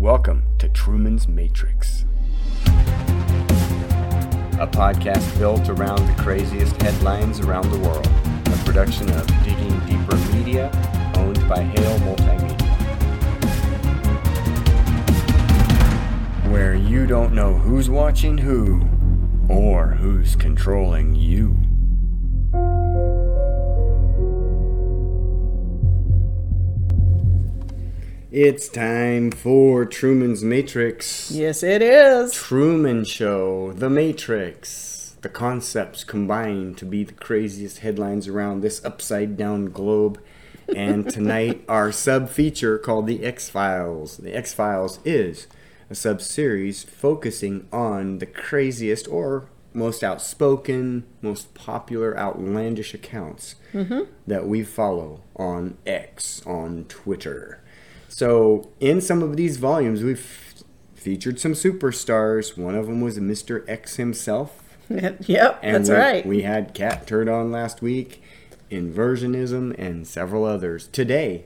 Welcome 0.00 0.44
to 0.56 0.68
Truman's 0.70 1.28
Matrix, 1.28 2.06
a 4.58 4.66
podcast 4.66 5.38
built 5.38 5.68
around 5.68 6.06
the 6.06 6.14
craziest 6.22 6.80
headlines 6.80 7.40
around 7.40 7.70
the 7.70 7.78
world. 7.80 8.06
A 8.46 8.64
production 8.64 9.10
of 9.10 9.26
Digging 9.44 9.78
Deeper 9.80 10.16
Media, 10.32 10.70
owned 11.16 11.46
by 11.46 11.60
Hale 11.60 11.98
Multimedia. 11.98 12.62
Where 16.50 16.74
you 16.74 17.06
don't 17.06 17.34
know 17.34 17.52
who's 17.52 17.90
watching 17.90 18.38
who, 18.38 18.88
or 19.50 19.88
who's 19.88 20.34
controlling 20.34 21.14
you. 21.14 21.58
It's 28.32 28.68
time 28.68 29.32
for 29.32 29.84
Truman's 29.84 30.44
Matrix. 30.44 31.32
Yes, 31.32 31.64
it 31.64 31.82
is. 31.82 32.32
Truman 32.32 33.02
Show, 33.02 33.72
The 33.72 33.90
Matrix. 33.90 35.16
The 35.20 35.28
concepts 35.28 36.04
combine 36.04 36.76
to 36.76 36.84
be 36.84 37.02
the 37.02 37.12
craziest 37.12 37.78
headlines 37.78 38.28
around 38.28 38.60
this 38.60 38.84
upside 38.84 39.36
down 39.36 39.72
globe. 39.72 40.22
And 40.68 41.10
tonight, 41.12 41.64
our 41.68 41.90
sub 41.90 42.28
feature 42.28 42.78
called 42.78 43.08
The 43.08 43.24
X 43.24 43.50
Files. 43.50 44.18
The 44.18 44.32
X 44.32 44.54
Files 44.54 45.00
is 45.04 45.48
a 45.90 45.96
sub 45.96 46.22
series 46.22 46.84
focusing 46.84 47.66
on 47.72 48.18
the 48.18 48.26
craziest 48.26 49.08
or 49.08 49.48
most 49.74 50.04
outspoken, 50.04 51.02
most 51.20 51.52
popular, 51.54 52.16
outlandish 52.16 52.94
accounts 52.94 53.56
mm-hmm. 53.72 54.02
that 54.28 54.46
we 54.46 54.62
follow 54.62 55.22
on 55.34 55.78
X, 55.84 56.46
on 56.46 56.84
Twitter. 56.84 57.60
So, 58.12 58.70
in 58.80 59.00
some 59.00 59.22
of 59.22 59.36
these 59.36 59.56
volumes, 59.56 60.02
we've 60.02 60.54
featured 60.94 61.38
some 61.38 61.52
superstars. 61.52 62.58
One 62.58 62.74
of 62.74 62.86
them 62.86 63.00
was 63.00 63.18
Mr. 63.20 63.64
X 63.68 63.96
himself. 63.96 64.76
yep, 64.90 65.60
And 65.62 65.76
that's 65.76 65.88
we, 65.88 65.94
right. 65.94 66.26
We 66.26 66.42
had 66.42 66.74
Catturd 66.74 67.32
on 67.32 67.52
last 67.52 67.80
week, 67.80 68.20
Inversionism, 68.70 69.78
and 69.78 70.06
several 70.08 70.44
others. 70.44 70.88
Today, 70.88 71.44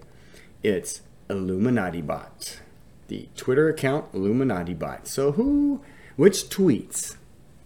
it's 0.63 1.03
Illuminati 1.29 2.01
Bot, 2.01 2.61
the 3.09 3.29
Twitter 3.37 3.69
account 3.69 4.07
Illuminati 4.15 4.73
Bot. 4.73 5.07
So, 5.07 5.33
who, 5.33 5.83
which 6.17 6.45
tweets 6.49 7.17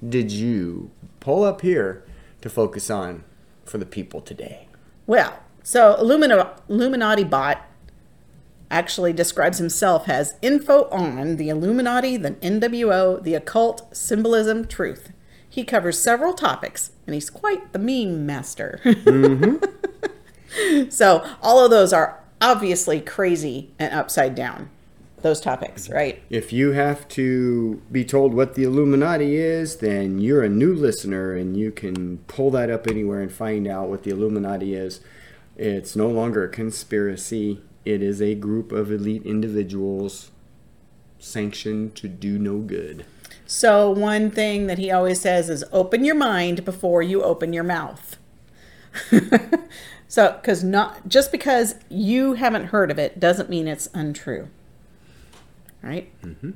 did 0.06 0.32
you 0.32 0.90
pull 1.20 1.44
up 1.44 1.60
here 1.60 2.04
to 2.40 2.50
focus 2.50 2.90
on 2.90 3.22
for 3.64 3.78
the 3.78 3.86
people 3.86 4.20
today? 4.20 4.66
well, 5.06 5.38
so 5.62 5.96
Illumina- 6.00 6.58
Illuminati 6.68 7.24
bot 7.24 7.62
actually 8.70 9.12
describes 9.12 9.58
himself 9.58 10.08
as 10.08 10.34
info 10.42 10.88
on 10.90 11.36
the 11.36 11.48
Illuminati, 11.48 12.16
the 12.16 12.32
NWO, 12.32 13.22
the 13.22 13.34
occult, 13.34 13.94
symbolism, 13.96 14.66
truth. 14.66 15.12
He 15.48 15.64
covers 15.64 16.00
several 16.00 16.34
topics, 16.34 16.92
and 17.06 17.14
he's 17.14 17.30
quite 17.30 17.72
the 17.72 17.78
meme 17.78 18.26
master. 18.26 18.80
so 20.90 21.26
all 21.42 21.64
of 21.64 21.70
those 21.70 21.92
are 21.92 22.20
obviously 22.40 23.00
crazy 23.00 23.70
and 23.78 23.92
upside 23.92 24.34
down. 24.34 24.70
Those 25.20 25.40
topics, 25.40 25.90
right? 25.90 26.22
If 26.30 26.52
you 26.52 26.72
have 26.72 27.08
to 27.08 27.82
be 27.90 28.04
told 28.04 28.34
what 28.34 28.54
the 28.54 28.62
Illuminati 28.62 29.36
is, 29.36 29.78
then 29.78 30.20
you're 30.20 30.44
a 30.44 30.48
new 30.48 30.72
listener 30.72 31.34
and 31.34 31.56
you 31.56 31.72
can 31.72 32.18
pull 32.28 32.52
that 32.52 32.70
up 32.70 32.86
anywhere 32.86 33.20
and 33.20 33.32
find 33.32 33.66
out 33.66 33.88
what 33.88 34.04
the 34.04 34.10
Illuminati 34.10 34.76
is. 34.76 35.00
It's 35.56 35.96
no 35.96 36.08
longer 36.08 36.44
a 36.44 36.48
conspiracy, 36.48 37.60
it 37.84 38.02
is 38.02 38.20
a 38.20 38.34
group 38.34 38.72
of 38.72 38.90
elite 38.90 39.24
individuals 39.24 40.30
sanctioned 41.18 41.94
to 41.96 42.08
do 42.08 42.38
no 42.38 42.58
good. 42.58 43.04
So 43.46 43.90
one 43.90 44.30
thing 44.30 44.66
that 44.66 44.78
he 44.78 44.90
always 44.90 45.20
says 45.20 45.48
is 45.48 45.64
open 45.72 46.04
your 46.04 46.14
mind 46.14 46.64
before 46.64 47.02
you 47.02 47.22
open 47.22 47.52
your 47.52 47.64
mouth. 47.64 48.18
so 50.08 50.38
cuz 50.42 50.62
not 50.62 51.08
just 51.08 51.32
because 51.32 51.76
you 51.88 52.34
haven't 52.34 52.66
heard 52.66 52.90
of 52.90 52.98
it 52.98 53.18
doesn't 53.18 53.48
mean 53.48 53.66
it's 53.66 53.88
untrue. 53.94 54.48
Right? 55.82 56.10
Mm-hmm. 56.22 56.50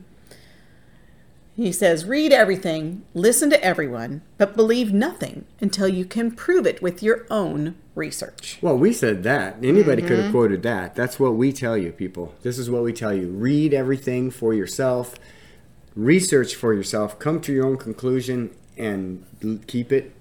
He 1.54 1.70
says 1.70 2.06
read 2.06 2.32
everything, 2.32 3.02
listen 3.12 3.50
to 3.50 3.62
everyone, 3.62 4.22
but 4.38 4.56
believe 4.56 4.92
nothing 4.92 5.44
until 5.60 5.86
you 5.86 6.04
can 6.06 6.30
prove 6.30 6.66
it 6.66 6.80
with 6.80 7.02
your 7.02 7.26
own 7.30 7.74
research. 7.94 8.58
Well, 8.62 8.78
we 8.78 8.92
said 8.94 9.22
that. 9.24 9.56
Anybody 9.62 10.00
could 10.00 10.12
have 10.12 10.18
Mm-hmm. 10.26 10.30
quoted 10.32 10.62
that. 10.62 10.94
That's 10.94 11.20
what 11.20 11.34
we 11.34 11.52
tell 11.52 11.76
you, 11.76 11.92
people. 11.92 12.34
This 12.42 12.58
is 12.58 12.70
what 12.70 12.82
we 12.82 12.94
tell 12.94 13.12
you. 13.12 13.28
Read 13.28 13.74
everything 13.74 14.30
for 14.30 14.54
yourself, 14.54 15.14
research 15.94 16.54
for 16.54 16.72
yourself, 16.72 17.18
come 17.18 17.38
to 17.42 17.52
your 17.52 17.66
own 17.66 17.76
conclusion, 17.76 18.56
and 18.78 19.26
keep 19.66 19.92
it 19.92 20.14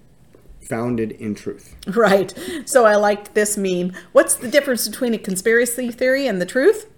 founded 0.68 1.12
in 1.14 1.34
truth. 1.34 1.76
Right. 1.96 2.34
So 2.66 2.86
I 2.86 2.96
liked 2.98 3.36
this 3.36 3.56
meme. 3.58 3.94
What's 4.12 4.36
the 4.36 4.50
difference 4.50 4.86
between 4.88 5.14
a 5.14 5.18
conspiracy 5.18 5.92
theory 5.92 6.28
and 6.28 6.42
the 6.42 6.46
truth? 6.46 6.90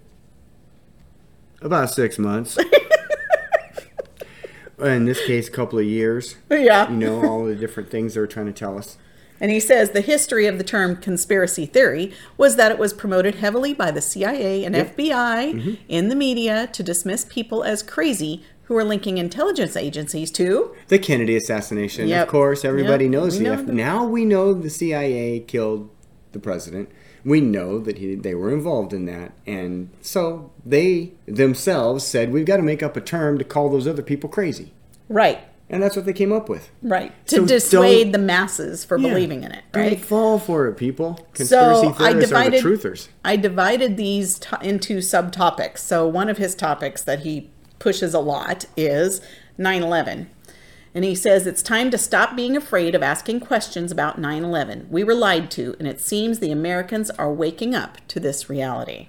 About 1.62 1.90
six 1.90 2.18
months. 2.18 2.58
In 4.78 5.04
this 5.04 5.24
case, 5.24 5.48
a 5.48 5.52
couple 5.52 5.78
of 5.78 5.84
years. 5.84 6.36
Yeah. 6.50 6.90
You 6.90 6.96
know, 6.96 7.24
all 7.24 7.44
the 7.44 7.54
different 7.54 7.90
things 7.90 8.14
they're 8.14 8.26
trying 8.26 8.46
to 8.46 8.52
tell 8.52 8.76
us. 8.76 8.98
And 9.40 9.50
he 9.50 9.60
says 9.60 9.90
the 9.90 10.00
history 10.00 10.46
of 10.46 10.58
the 10.58 10.64
term 10.64 10.96
conspiracy 10.96 11.66
theory 11.66 12.12
was 12.36 12.56
that 12.56 12.70
it 12.72 12.78
was 12.78 12.92
promoted 12.92 13.36
heavily 13.36 13.74
by 13.74 13.90
the 13.90 14.00
CIA 14.00 14.64
and 14.64 14.74
FBI 14.74 15.52
mm-hmm. 15.52 15.74
in 15.88 16.08
the 16.08 16.14
media 16.14 16.68
to 16.72 16.82
dismiss 16.82 17.24
people 17.28 17.62
as 17.64 17.82
crazy 17.82 18.42
who 18.64 18.74
were 18.74 18.84
linking 18.84 19.18
intelligence 19.18 19.76
agencies 19.76 20.30
to. 20.30 20.74
The 20.88 20.98
Kennedy 20.98 21.36
assassination, 21.36 22.08
Yep. 22.08 22.22
of 22.22 22.28
course, 22.30 22.64
everybody 22.64 23.04
Yep, 23.04 23.12
knows 23.12 23.38
we 23.38 23.44
the 23.44 23.50
know 23.50 23.62
F- 23.62 23.66
Now 23.66 24.04
we 24.06 24.24
know 24.24 24.54
the 24.54 24.70
CIA 24.70 25.40
killed 25.40 25.90
the 26.32 26.38
president. 26.38 26.88
We 27.24 27.40
know 27.40 27.78
that 27.78 27.98
he, 27.98 28.14
they 28.14 28.34
were 28.34 28.52
involved 28.52 28.92
in 28.92 29.06
that. 29.06 29.32
And 29.46 29.88
so 30.02 30.50
they 30.64 31.12
themselves 31.26 32.04
said, 32.04 32.32
we've 32.32 32.44
got 32.46 32.58
to 32.58 32.62
make 32.62 32.82
up 32.82 32.96
a 32.96 33.00
term 33.00 33.38
to 33.38 33.44
call 33.44 33.70
those 33.70 33.86
other 33.86 34.02
people 34.02 34.28
crazy. 34.28 34.72
Right. 35.08 35.40
And 35.70 35.82
that's 35.82 35.96
what 35.96 36.04
they 36.04 36.12
came 36.12 36.32
up 36.32 36.48
with. 36.50 36.70
Right. 36.82 37.12
To 37.28 37.36
So 37.36 37.46
dissuade 37.46 38.12
the 38.12 38.18
masses 38.18 38.84
for 38.84 38.98
Yeah. 38.98 39.08
believing 39.08 39.42
in 39.44 39.52
it. 39.52 39.64
Don't 39.72 39.82
Right. 39.84 40.00
fall 40.00 40.38
for 40.38 40.66
it, 40.68 40.74
people. 40.76 41.26
Conspiracy 41.32 41.48
So 41.48 41.88
I 41.88 41.92
theorists 42.10 42.30
divided. 42.30 42.54
are 42.64 42.68
the 42.76 42.76
truthers. 42.76 43.08
I 43.24 43.36
divided 43.36 43.96
these 43.96 44.38
to, 44.40 44.58
into 44.62 44.98
subtopics. 44.98 45.78
So 45.78 46.06
one 46.06 46.28
of 46.28 46.36
his 46.36 46.54
topics 46.54 47.02
that 47.02 47.20
he 47.20 47.50
pushes 47.78 48.12
a 48.12 48.20
lot 48.20 48.66
is 48.76 49.22
9/11, 49.58 50.26
and 50.94 51.04
he 51.04 51.14
says 51.14 51.46
it's 51.46 51.62
time 51.62 51.90
to 51.90 51.98
stop 51.98 52.36
being 52.36 52.56
afraid 52.56 52.94
of 52.94 53.02
asking 53.02 53.40
questions 53.40 53.90
about 53.90 54.20
9/11. 54.20 54.88
We 54.90 55.02
were 55.02 55.14
lied 55.14 55.50
to, 55.52 55.74
and 55.78 55.88
it 55.88 56.00
seems 56.00 56.38
the 56.38 56.52
Americans 56.52 57.10
are 57.10 57.32
waking 57.32 57.74
up 57.74 57.98
to 58.08 58.20
this 58.20 58.48
reality. 58.48 59.08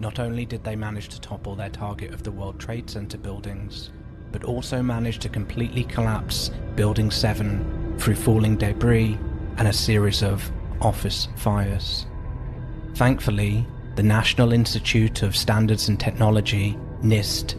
Not 0.00 0.18
only 0.18 0.44
did 0.44 0.64
they 0.64 0.74
manage 0.74 1.08
to 1.10 1.20
topple 1.20 1.54
their 1.54 1.70
target 1.70 2.12
of 2.12 2.24
the 2.24 2.32
World 2.32 2.58
Trade 2.58 2.90
Center 2.90 3.18
buildings, 3.18 3.90
but 4.32 4.42
also 4.42 4.82
managed 4.82 5.22
to 5.22 5.28
completely 5.28 5.84
collapse 5.84 6.50
Building 6.74 7.10
7 7.10 7.94
through 7.98 8.16
falling 8.16 8.56
debris 8.56 9.16
and 9.58 9.68
a 9.68 9.72
series 9.72 10.24
of 10.24 10.50
office 10.80 11.28
fires. 11.36 12.06
Thankfully, 12.96 13.64
the 13.94 14.02
National 14.02 14.52
Institute 14.52 15.22
of 15.22 15.36
Standards 15.36 15.88
and 15.88 16.00
Technology, 16.00 16.76
NIST, 17.02 17.54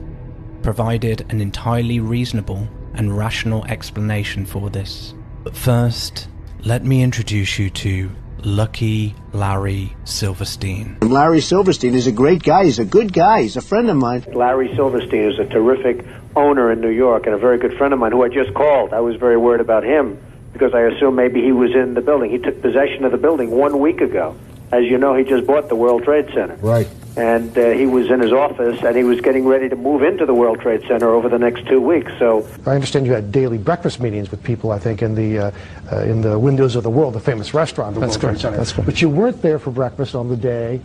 provided 0.64 1.26
an 1.30 1.42
entirely 1.42 2.00
reasonable 2.00 2.68
and 2.96 3.16
rational 3.16 3.66
explanation 3.66 4.46
for 4.46 4.70
this. 4.70 5.14
But 5.44 5.56
first, 5.56 6.28
let 6.64 6.84
me 6.84 7.04
introduce 7.04 7.60
you 7.60 7.70
to 7.70 8.10
Lucky 8.46 9.16
Larry 9.32 9.96
Silverstein. 10.06 10.98
Larry 11.02 11.42
Silverstein 11.42 11.96
is 11.96 12.08
a 12.08 12.12
great 12.12 12.44
guy. 12.44 12.66
He's 12.66 12.80
a 12.80 12.86
good 12.86 13.14
guy. 13.14 13.44
He's 13.44 13.58
a 13.58 13.62
friend 13.62 13.90
of 13.90 13.98
mine. 13.98 14.26
Larry 14.34 14.74
Silverstein 14.76 15.32
is 15.32 15.40
a 15.40 15.46
terrific 15.46 16.06
owner 16.36 16.72
in 16.72 16.82
New 16.82 16.90
York 16.90 17.26
and 17.26 17.36
a 17.36 17.38
very 17.38 17.58
good 17.58 17.78
friend 17.78 17.94
of 17.94 18.00
mine 18.00 18.12
who 18.12 18.24
I 18.24 18.30
just 18.30 18.54
called. 18.54 18.94
I 18.94 19.00
was 19.00 19.16
very 19.16 19.38
worried 19.38 19.62
about 19.62 19.84
him 19.84 20.20
because 20.52 20.74
I 20.74 20.82
assumed 20.82 21.16
maybe 21.16 21.42
he 21.42 21.52
was 21.52 21.74
in 21.74 21.94
the 21.94 22.02
building. 22.02 22.32
He 22.32 22.38
took 22.38 22.62
possession 22.62 23.06
of 23.06 23.12
the 23.12 23.18
building 23.18 23.52
one 23.52 23.80
week 23.80 24.02
ago. 24.02 24.36
As 24.72 24.86
you 24.86 24.98
know, 24.98 25.16
he 25.16 25.24
just 25.24 25.46
bought 25.46 25.70
the 25.70 25.76
World 25.76 26.04
Trade 26.04 26.30
Center. 26.34 26.56
Right. 26.56 26.88
And 27.16 27.56
uh, 27.58 27.70
he 27.72 27.86
was 27.86 28.10
in 28.10 28.20
his 28.20 28.32
office 28.32 28.82
and 28.84 28.96
he 28.96 29.04
was 29.04 29.22
getting 29.22 29.46
ready 29.46 29.70
to 29.70 29.76
move 29.76 30.02
into 30.02 30.26
the 30.26 30.34
World 30.34 30.60
Trade 30.60 30.84
Center 30.88 31.10
over 31.10 31.30
the 31.30 31.38
next 31.38 31.68
two 31.68 31.80
weeks. 31.80 32.12
So 32.18 32.48
I 32.66 32.72
understand 32.72 33.06
you 33.06 33.14
had 33.14 33.32
daily 33.32 33.60
breakfast 33.60 34.00
meetings 34.00 34.32
with 34.32 34.42
people, 34.44 34.72
I 34.72 34.80
think, 34.80 35.02
in 35.04 35.14
the 35.14 35.38
uh, 35.38 35.52
uh, 35.92 36.00
in 36.02 36.22
the 36.22 36.40
Windows 36.40 36.76
of 36.76 36.84
the 36.84 36.90
World, 36.90 37.14
the 37.14 37.20
famous 37.20 37.54
restaurant, 37.54 37.94
the 37.94 38.02
That's 38.02 38.14
World 38.14 38.22
Trade 38.22 38.30
correct. 38.30 38.42
Center. 38.42 38.58
That's 38.58 38.72
correct. 38.72 38.86
But 38.88 39.02
you 39.02 39.10
weren't 39.10 39.42
there 39.42 39.60
for 39.60 39.70
breakfast 39.70 40.16
on 40.16 40.28
the 40.28 40.38
day 40.38 40.82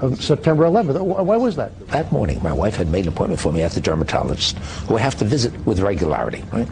of 0.00 0.22
September 0.22 0.64
11th. 0.64 1.00
Why 1.00 1.36
was 1.36 1.56
that? 1.56 1.78
That 1.88 2.10
morning, 2.12 2.42
my 2.42 2.52
wife 2.52 2.76
had 2.76 2.88
made 2.88 3.06
an 3.06 3.12
appointment 3.12 3.40
for 3.40 3.52
me 3.52 3.62
at 3.62 3.72
the 3.72 3.80
dermatologist, 3.80 4.58
who 4.88 4.96
I 4.96 5.00
have 5.00 5.16
to 5.18 5.24
visit 5.24 5.54
with 5.64 5.80
regularity, 5.80 6.44
right? 6.52 6.68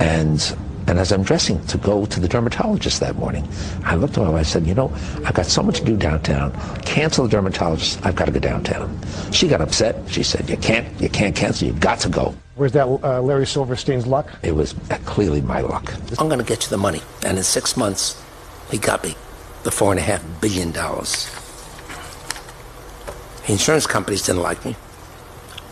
And 0.00 0.40
And 0.86 0.98
as 0.98 1.10
I'm 1.10 1.22
dressing 1.22 1.64
to 1.66 1.78
go 1.78 2.06
to 2.06 2.20
the 2.20 2.28
dermatologist 2.28 3.00
that 3.00 3.16
morning, 3.16 3.48
I 3.84 3.96
looked 3.96 4.16
at 4.16 4.24
my 4.24 4.30
wife 4.30 4.38
and 4.38 4.46
said, 4.46 4.66
you 4.66 4.74
know, 4.74 4.92
I've 5.24 5.34
got 5.34 5.46
so 5.46 5.62
much 5.62 5.80
to 5.80 5.84
do 5.84 5.96
downtown. 5.96 6.52
Cancel 6.82 7.24
the 7.24 7.30
dermatologist. 7.30 8.04
I've 8.06 8.14
got 8.14 8.26
to 8.26 8.32
go 8.32 8.38
downtown. 8.38 8.98
She 9.32 9.48
got 9.48 9.60
upset. 9.60 9.96
She 10.08 10.22
said, 10.22 10.48
you 10.48 10.56
can't, 10.56 10.88
you 11.00 11.08
can't 11.08 11.34
cancel. 11.34 11.66
You've 11.66 11.80
got 11.80 11.98
to 12.00 12.08
go. 12.08 12.34
Where's 12.54 12.72
that 12.72 12.86
uh, 12.86 13.20
Larry 13.20 13.46
Silverstein's 13.46 14.06
luck? 14.06 14.30
It 14.42 14.54
was 14.54 14.74
clearly 15.04 15.40
my 15.40 15.60
luck. 15.60 15.92
I'm 16.18 16.28
going 16.28 16.38
to 16.38 16.44
get 16.44 16.64
you 16.64 16.70
the 16.70 16.78
money. 16.78 17.02
And 17.24 17.36
in 17.36 17.44
six 17.44 17.76
months, 17.76 18.22
he 18.70 18.78
got 18.78 19.02
me 19.02 19.16
the 19.64 19.70
four 19.72 19.90
and 19.90 19.98
a 19.98 20.02
half 20.02 20.24
billion 20.40 20.70
dollars. 20.70 21.28
The 23.44 23.52
insurance 23.52 23.86
companies 23.86 24.22
didn't 24.22 24.42
like 24.42 24.64
me, 24.64 24.76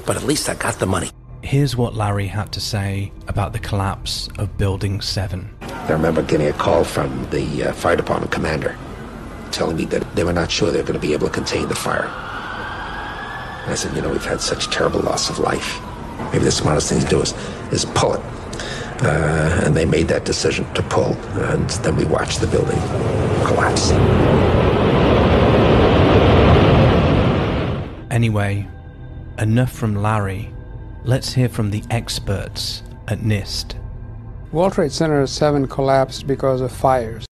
but 0.06 0.16
at 0.16 0.24
least 0.24 0.48
I 0.48 0.54
got 0.54 0.74
the 0.80 0.86
money. 0.86 1.10
Here's 1.44 1.76
what 1.76 1.94
Larry 1.94 2.28
had 2.28 2.52
to 2.52 2.60
say 2.60 3.12
about 3.28 3.52
the 3.52 3.58
collapse 3.58 4.30
of 4.38 4.56
Building 4.56 5.02
7. 5.02 5.54
I 5.60 5.92
remember 5.92 6.22
getting 6.22 6.46
a 6.46 6.54
call 6.54 6.84
from 6.84 7.28
the 7.28 7.64
uh, 7.64 7.72
fire 7.74 7.96
department 7.96 8.32
commander 8.32 8.74
telling 9.52 9.76
me 9.76 9.84
that 9.84 10.16
they 10.16 10.24
were 10.24 10.32
not 10.32 10.50
sure 10.50 10.70
they 10.70 10.78
were 10.78 10.86
going 10.86 10.98
to 10.98 11.06
be 11.06 11.12
able 11.12 11.26
to 11.26 11.32
contain 11.32 11.68
the 11.68 11.74
fire. 11.74 12.06
And 12.06 13.70
I 13.70 13.74
said, 13.74 13.94
you 13.94 14.00
know, 14.00 14.08
we've 14.08 14.24
had 14.24 14.40
such 14.40 14.68
terrible 14.68 15.00
loss 15.00 15.28
of 15.28 15.38
life. 15.38 15.80
Maybe 16.32 16.46
the 16.46 16.50
smartest 16.50 16.88
thing 16.88 17.00
to 17.00 17.06
do 17.06 17.20
is, 17.20 17.34
is 17.70 17.84
pull 17.84 18.14
it. 18.14 18.22
Uh, 19.02 19.60
and 19.66 19.76
they 19.76 19.84
made 19.84 20.08
that 20.08 20.24
decision 20.24 20.64
to 20.72 20.82
pull, 20.84 21.12
and 21.52 21.68
then 21.84 21.94
we 21.94 22.06
watched 22.06 22.40
the 22.40 22.46
building 22.46 22.80
collapse. 23.44 23.90
Anyway, 28.10 28.66
enough 29.38 29.70
from 29.70 29.94
Larry. 29.94 30.53
Let's 31.06 31.34
hear 31.34 31.50
from 31.50 31.70
the 31.70 31.82
experts 31.90 32.82
at 33.08 33.18
NIST. 33.18 33.74
World 34.52 34.72
Trade 34.72 34.90
Center 34.90 35.26
7 35.26 35.68
collapsed 35.68 36.26
because 36.26 36.62
of 36.62 36.72
fires. 36.72 37.26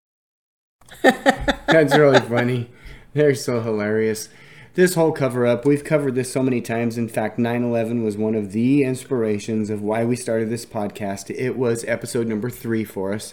That's 1.03 1.97
really 1.97 2.21
funny. 2.21 2.71
They're 3.15 3.35
so 3.35 3.63
hilarious. 3.63 4.29
This 4.75 4.95
whole 4.95 5.11
cover 5.13 5.47
up, 5.47 5.65
we've 5.65 5.85
covered 5.85 6.15
this 6.15 6.31
so 6.31 6.43
many 6.43 6.61
times. 6.61 6.99
In 6.99 7.09
fact, 7.09 7.39
9 7.39 7.65
11 7.65 8.05
was 8.05 8.19
one 8.19 8.35
of 8.35 8.53
the 8.53 8.85
inspirations 8.85 9.71
of 9.71 9.81
why 9.81 10.05
we 10.05 10.17
started 10.17 10.51
this 10.51 10.67
podcast. 10.67 11.35
It 11.35 11.57
was 11.57 11.83
episode 11.85 12.27
number 12.27 12.51
three 12.51 12.85
for 12.85 13.15
us. 13.15 13.33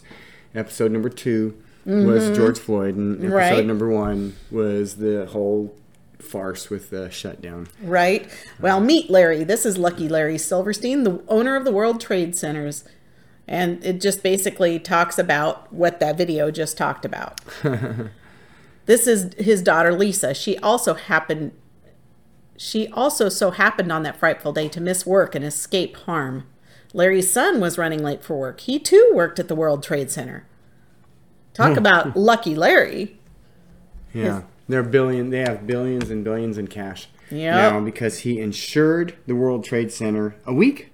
Episode 0.56 0.94
number 0.94 1.10
2 1.10 1.54
was 1.86 1.96
mm-hmm. 2.24 2.34
George 2.36 2.60
Floyd, 2.60 2.96
and 2.96 3.18
episode 3.18 3.36
Right. 3.36 3.66
number 3.66 3.90
one 3.90 4.38
was 4.50 4.96
the 4.96 5.26
whole 5.26 5.76
farce 6.20 6.70
with 6.70 6.90
the 6.90 7.10
shutdown. 7.10 7.68
Right. 7.82 8.30
Well, 8.60 8.80
meet 8.80 9.10
Larry. 9.10 9.44
This 9.44 9.66
is 9.66 9.78
Lucky 9.78 10.08
Larry 10.08 10.38
Silverstein, 10.38 11.04
the 11.04 11.24
owner 11.28 11.56
of 11.56 11.66
the 11.66 11.72
World 11.72 12.00
Trade 12.02 12.36
Centers. 12.36 12.84
And 13.48 13.84
it 13.84 14.00
just 14.00 14.22
basically 14.22 14.78
talks 14.80 15.18
about 15.18 15.72
what 15.74 16.00
that 16.00 16.18
video 16.18 16.52
just 16.52 16.78
talked 16.78 17.04
about. 17.04 17.42
this 18.86 19.08
is 19.08 19.34
his 19.38 19.64
daughter 19.64 19.92
Lisa. 19.94 20.34
She 20.34 20.58
also 20.60 20.94
happened 20.94 21.54
she 22.60 22.90
also 22.90 23.30
so 23.30 23.52
happened 23.52 23.90
on 23.90 24.04
that 24.04 24.18
frightful 24.18 24.52
day 24.52 24.68
to 24.68 24.82
miss 24.82 25.06
work 25.06 25.34
and 25.34 25.46
escape 25.46 25.96
harm. 25.96 26.46
Larry's 26.92 27.32
son 27.32 27.62
was 27.62 27.78
running 27.78 28.04
late 28.04 28.22
for 28.22 28.38
work. 28.38 28.60
He 28.60 28.80
too 28.80 29.12
worked 29.14 29.40
at 29.40 29.48
the 29.48 29.56
World 29.56 29.82
Trade 29.82 30.12
Center. 30.12 30.46
Talk 31.54 31.78
about 31.78 32.18
Lucky 32.18 32.56
Larry. 32.56 33.18
Yeah, 34.14 34.42
they're 34.70 34.84
billion. 34.84 35.30
They 35.32 35.40
have 35.40 35.68
billions 35.68 36.10
and 36.10 36.24
billions 36.24 36.58
in 36.58 36.68
cash 36.68 37.10
Yep. 37.32 37.54
now 37.74 37.80
because 37.82 38.20
he 38.20 38.40
insured 38.40 39.16
the 39.28 39.36
World 39.36 39.64
Trade 39.66 39.92
Center 39.92 40.36
a 40.46 40.54
week, 40.54 40.92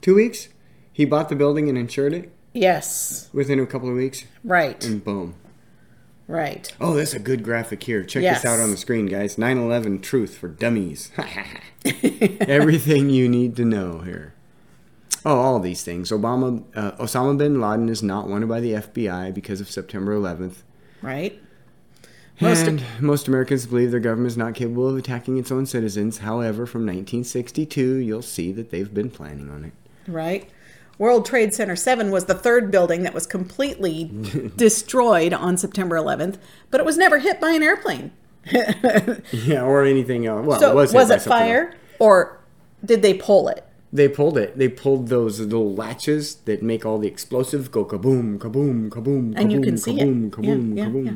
two 0.00 0.14
weeks. 0.16 0.48
He 0.92 1.04
bought 1.04 1.28
the 1.28 1.36
building 1.36 1.68
and 1.68 1.78
insured 1.78 2.12
it 2.12 2.32
Yes. 2.52 3.28
within 3.32 3.58
a 3.60 3.66
couple 3.66 3.88
of 3.88 3.94
weeks, 3.94 4.24
Right. 4.44 4.84
and 4.84 5.02
boom. 5.04 5.34
Right. 6.28 6.72
Oh, 6.80 6.94
that's 6.94 7.14
a 7.14 7.18
good 7.18 7.42
graphic 7.42 7.82
here. 7.82 8.02
Check 8.04 8.22
Yes. 8.22 8.42
this 8.42 8.50
out 8.50 8.60
on 8.60 8.70
the 8.70 8.76
screen, 8.76 9.06
guys. 9.06 9.36
9/11 9.38 10.00
Truth 10.00 10.36
for 10.36 10.48
Dummies. 10.48 11.10
Everything 12.40 13.10
you 13.10 13.28
need 13.28 13.56
to 13.56 13.64
know 13.64 13.98
here. 14.00 14.34
Oh, 15.24 15.36
all 15.36 15.60
these 15.60 15.82
things. 15.82 16.10
Obama, 16.10 16.62
uh, 16.74 16.92
Osama 16.92 17.36
bin 17.38 17.60
Laden 17.60 17.88
is 17.88 18.02
not 18.02 18.28
wanted 18.28 18.48
by 18.48 18.60
the 18.60 18.72
FBI 18.74 19.30
because 19.32 19.60
of 19.60 19.70
September 19.70 20.12
11th. 20.14 20.62
Right. 21.00 21.40
Most- 22.40 22.66
and 22.66 22.82
most 23.00 23.28
Americans 23.28 23.66
believe 23.66 23.90
their 23.90 24.00
government 24.00 24.28
is 24.32 24.36
not 24.36 24.54
capable 24.54 24.88
of 24.88 24.96
attacking 24.96 25.36
its 25.38 25.52
own 25.52 25.66
citizens. 25.66 26.18
However, 26.18 26.66
from 26.66 26.82
1962, 26.82 27.96
you'll 27.96 28.22
see 28.22 28.50
that 28.52 28.70
they've 28.70 28.92
been 28.92 29.10
planning 29.10 29.48
on 29.50 29.64
it. 29.64 29.72
right? 30.10 30.48
World 30.98 31.24
Trade 31.26 31.54
Center 31.54 31.74
7 31.76 32.10
was 32.10 32.26
the 32.26 32.34
third 32.34 32.70
building 32.70 33.02
that 33.02 33.14
was 33.14 33.26
completely 33.26 34.04
destroyed 34.56 35.32
on 35.32 35.56
September 35.56 35.96
11th, 35.96 36.36
but 36.70 36.80
it 36.80 36.86
was 36.86 36.96
never 36.98 37.18
hit 37.18 37.40
by 37.40 37.50
an 37.52 37.62
airplane. 37.62 38.12
Yeah, 39.32 39.62
or 39.62 39.84
anything 39.84 40.26
else. 40.26 40.46
Well, 40.46 40.58
so 40.60 40.70
it 40.70 40.74
was, 40.74 40.92
was, 40.92 41.10
it 41.10 41.22
fire 41.22 41.68
else. 41.68 41.76
or 42.00 42.40
did 42.84 43.02
they 43.02 43.14
pull 43.14 43.48
it? 43.48 43.64
They 43.92 44.08
pulled 44.08 44.36
it. 44.38 44.56
They 44.58 44.68
pulled 44.68 45.08
those 45.08 45.38
little 45.40 45.74
latches 45.74 46.36
that 46.46 46.62
make 46.62 46.84
all 46.86 46.98
the 46.98 47.08
explosive 47.08 47.70
go 47.70 47.84
kaboom, 47.84 48.38
kaboom, 48.38 48.88
kaboom, 48.88 48.90
kaboom, 48.90 49.34
And 49.36 49.52
you 49.52 49.60
can 49.60 49.76
see 49.78 50.00
it. 50.00 50.06
kaboom, 50.08 50.30
kaboom, 50.30 50.76
Yeah, 50.76 50.84
yeah, 50.84 50.90
kaboom. 50.90 51.04
yeah. 51.06 51.12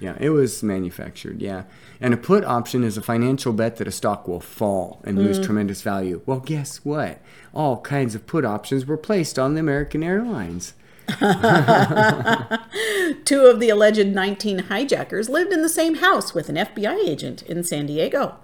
Yeah, 0.00 0.16
it 0.18 0.30
was 0.30 0.62
manufactured. 0.62 1.40
Yeah, 1.42 1.64
and 2.00 2.12
a 2.14 2.16
put 2.16 2.42
option 2.44 2.82
is 2.82 2.96
a 2.96 3.02
financial 3.02 3.52
bet 3.52 3.76
that 3.76 3.86
a 3.86 3.92
stock 3.92 4.26
will 4.26 4.40
fall 4.40 5.00
and 5.04 5.18
Mm. 5.18 5.24
lose 5.24 5.38
tremendous 5.38 5.82
value. 5.82 6.22
Well, 6.26 6.40
guess 6.40 6.78
what? 6.84 7.20
All 7.54 7.80
kinds 7.82 8.14
of 8.14 8.26
put 8.26 8.44
options 8.44 8.86
were 8.86 8.96
placed 8.96 9.38
on 9.38 9.54
the 9.54 9.60
American 9.60 10.02
Airlines. 10.02 10.72
Two 13.24 13.46
of 13.46 13.60
the 13.60 13.68
alleged 13.70 14.06
19 14.06 14.58
hijackers 14.60 15.28
lived 15.28 15.52
in 15.52 15.62
the 15.62 15.68
same 15.68 15.96
house 15.96 16.34
with 16.34 16.48
an 16.48 16.56
FBI 16.56 16.96
agent 17.06 17.42
in 17.42 17.62
San 17.64 17.86
Diego. 17.86 18.36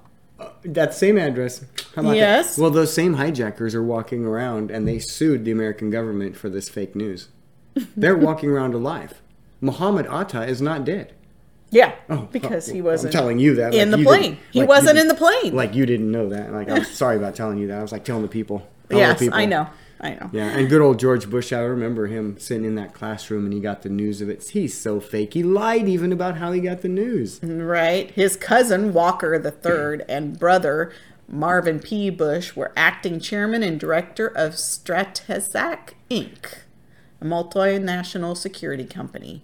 That 0.64 0.92
same 0.94 1.16
address. 1.16 1.64
About 1.94 2.10
that? 2.10 2.16
Yes. 2.16 2.58
Well, 2.58 2.70
those 2.70 2.92
same 2.92 3.14
hijackers 3.14 3.74
are 3.74 3.82
walking 3.82 4.24
around 4.26 4.70
and 4.70 4.86
they 4.86 4.98
sued 4.98 5.44
the 5.44 5.50
American 5.52 5.90
government 5.90 6.36
for 6.36 6.48
this 6.50 6.68
fake 6.68 6.94
news. 6.94 7.28
They're 7.96 8.16
walking 8.16 8.50
around 8.50 8.74
alive. 8.74 9.20
Muhammad 9.60 10.06
Atta 10.06 10.44
is 10.44 10.60
not 10.60 10.84
dead. 10.84 11.14
Yeah, 11.70 11.94
Oh, 12.08 12.14
oh 12.14 12.28
because 12.30 12.68
oh, 12.70 12.72
he 12.72 12.78
I'm 12.78 12.84
wasn't 12.84 13.12
telling 13.12 13.38
you 13.38 13.56
that 13.56 13.74
in 13.74 13.90
like 13.90 14.00
the 14.00 14.04
plane. 14.04 14.38
He 14.52 14.60
like 14.60 14.68
wasn't 14.68 14.98
in 14.98 15.08
the 15.08 15.14
plane. 15.14 15.54
Like 15.54 15.74
you 15.74 15.84
didn't 15.84 16.10
know 16.10 16.28
that. 16.28 16.52
Like 16.52 16.70
I'm 16.70 16.84
sorry 17.02 17.16
about 17.16 17.34
telling 17.34 17.58
you 17.58 17.66
that. 17.68 17.78
I 17.78 17.82
was 17.82 17.92
like 17.92 18.04
telling 18.04 18.22
the 18.22 18.28
people. 18.28 18.66
The 18.88 18.96
yes, 18.96 19.18
people. 19.18 19.36
I 19.38 19.46
know. 19.46 19.68
I 20.00 20.10
know. 20.10 20.30
Yeah, 20.32 20.48
and 20.48 20.68
good 20.68 20.80
old 20.80 20.98
George 20.98 21.28
Bush. 21.28 21.52
I 21.52 21.60
remember 21.60 22.06
him 22.06 22.38
sitting 22.38 22.64
in 22.64 22.74
that 22.76 22.92
classroom 22.92 23.44
and 23.44 23.52
he 23.52 23.60
got 23.60 23.82
the 23.82 23.88
news 23.88 24.20
of 24.20 24.28
it. 24.28 24.48
He's 24.50 24.78
so 24.78 25.00
fake. 25.00 25.34
He 25.34 25.42
lied 25.42 25.88
even 25.88 26.12
about 26.12 26.36
how 26.36 26.52
he 26.52 26.60
got 26.60 26.82
the 26.82 26.88
news. 26.88 27.40
Right. 27.42 28.10
His 28.10 28.36
cousin 28.36 28.92
Walker 28.92 29.38
the 29.38 29.50
Third 29.50 30.04
and 30.08 30.38
brother 30.38 30.92
Marvin 31.28 31.80
P. 31.80 32.10
Bush 32.10 32.54
were 32.54 32.72
acting 32.76 33.18
chairman 33.20 33.62
and 33.62 33.80
director 33.80 34.28
of 34.28 34.52
Stratesec 34.52 35.94
Inc., 36.10 36.58
a 37.20 37.24
multinational 37.24 38.36
security 38.36 38.84
company, 38.84 39.42